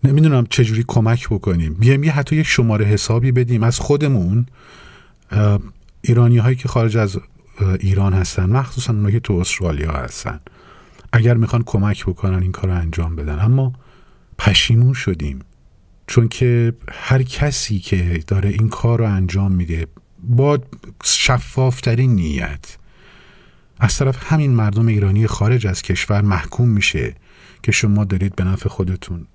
[0.05, 1.75] نمی‌دونم چجوری کمک بکنیم.
[1.75, 4.47] بیایم یه حتی یک شماره حسابی بدیم از خودمون.
[6.03, 7.19] ایرانی هایی که خارج از
[7.81, 10.41] ایران هستن مخصوصا اونایی که تو استرالیا هستن
[11.13, 13.39] اگر می‌خوان کمک بکنن این کار رو انجام بدن.
[13.39, 13.73] اما
[14.39, 15.39] پشیمون شدیم.
[16.07, 19.87] چون که هر کسی که داره این کار رو انجام میده
[20.23, 20.59] با
[21.05, 22.77] شفافترین نیت.
[23.79, 27.15] از طرف همین مردم ایرانی خارج از کشور محکوم میشه
[27.63, 29.27] که شما دارید به نفع خودتون.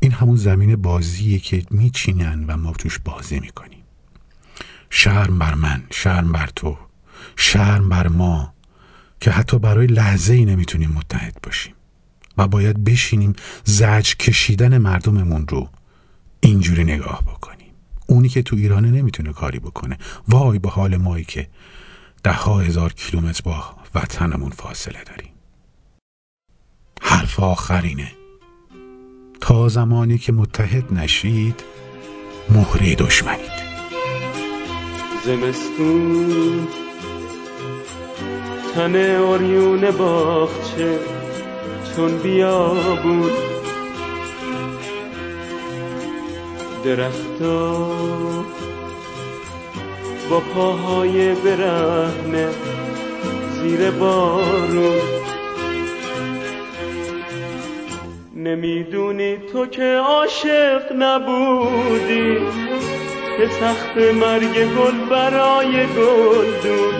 [0.00, 3.77] این همون زمین بازیه که میچینن و ما توش بازی می‌کنیم.
[4.90, 6.78] شرم بر من شرم بر تو
[7.36, 8.54] شرم بر ما
[9.20, 11.74] که حتی برای لحظه ای نمی‌تونیم متحد باشیم
[12.38, 13.32] و باید بشینیم
[13.64, 15.68] زج کشیدن مردممون رو
[16.40, 17.72] اینجوری نگاه بکنیم.
[18.06, 19.98] اونی که تو ایرانه نمی‌تونه کاری بکنه.
[20.28, 21.48] وای به حال مایی که
[22.22, 25.30] ده ها هزار کیلومتر با وطنمون فاصله داریم.
[27.02, 28.12] حرف آخرینه.
[29.40, 31.64] تا زمانی که متحد نشید
[32.50, 33.67] مهره دشمنید
[35.24, 36.68] زمستون.
[38.74, 40.98] تن آریون باغچه
[41.96, 43.30] چون بیابون
[46.84, 47.88] درختا
[50.30, 52.48] با پاهای برهنه
[53.62, 55.00] زیر بارون.
[58.36, 62.38] نمی‌دونی تو که عاشق نبودی.
[63.38, 66.94] که سخت مرگ گل برای گلدون.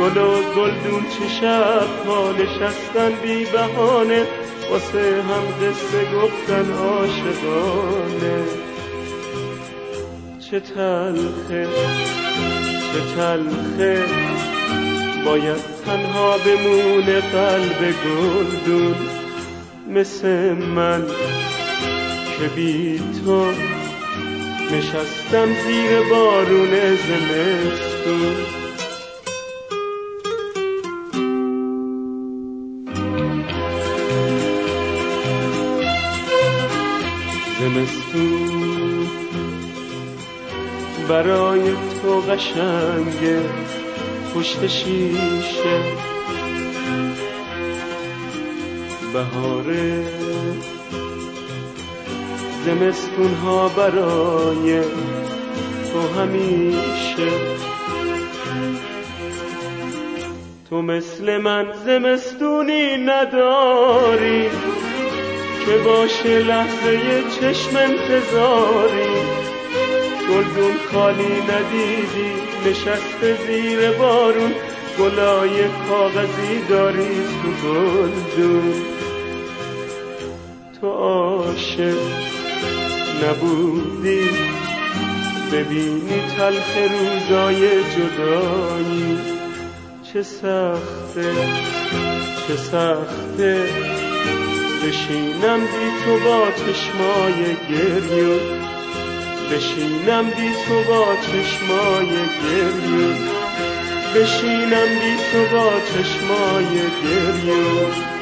[0.00, 4.22] گل و گلدون چه شب ها نشستن بی بهانه
[4.70, 8.44] واسه هم قصه گفتن عاشقانه.
[10.50, 11.68] چه تلخه
[12.92, 14.04] چه تلخه
[15.24, 18.96] باید تنها بمونه قلب گلدون.
[19.88, 21.06] مثل من
[22.38, 23.75] که بی تو
[24.72, 28.36] نشستم زیر بارون زمستون.
[37.60, 39.06] زمستون
[41.08, 41.72] برای
[42.02, 43.40] تو قشنگه
[44.34, 45.80] پشت شیشه.
[49.12, 50.04] بهاره
[52.66, 54.80] زمستون ها برای
[55.92, 57.30] تو همیشه.
[60.70, 64.42] تو مثل من زمستونی نداری
[65.66, 69.16] که باشه لحظه چشم انتظاری.
[70.28, 72.32] گلدون خالی ندیدی
[72.66, 74.54] نشسته زیر بارون
[74.98, 78.74] گلای کاغذی داری تو گلدون.
[80.80, 82.35] تو عاشق.
[83.24, 84.30] نبودی.
[85.52, 89.18] ببینی تلخ روزای جدایی.
[90.12, 91.32] چه سخته
[92.48, 93.68] چه سخته.
[94.86, 98.40] بشینم بی تو با چشمای گریون
[99.52, 102.08] بشینم بی تو با چشمای
[102.42, 103.16] گریون
[104.14, 106.74] بشینم بی تو با چشمای
[107.04, 108.15] گریون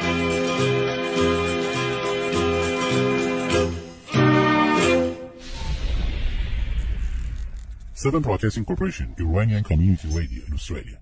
[8.05, 10.99] Southern Broadcasting Corporation, Iranian Community Radio in Australia.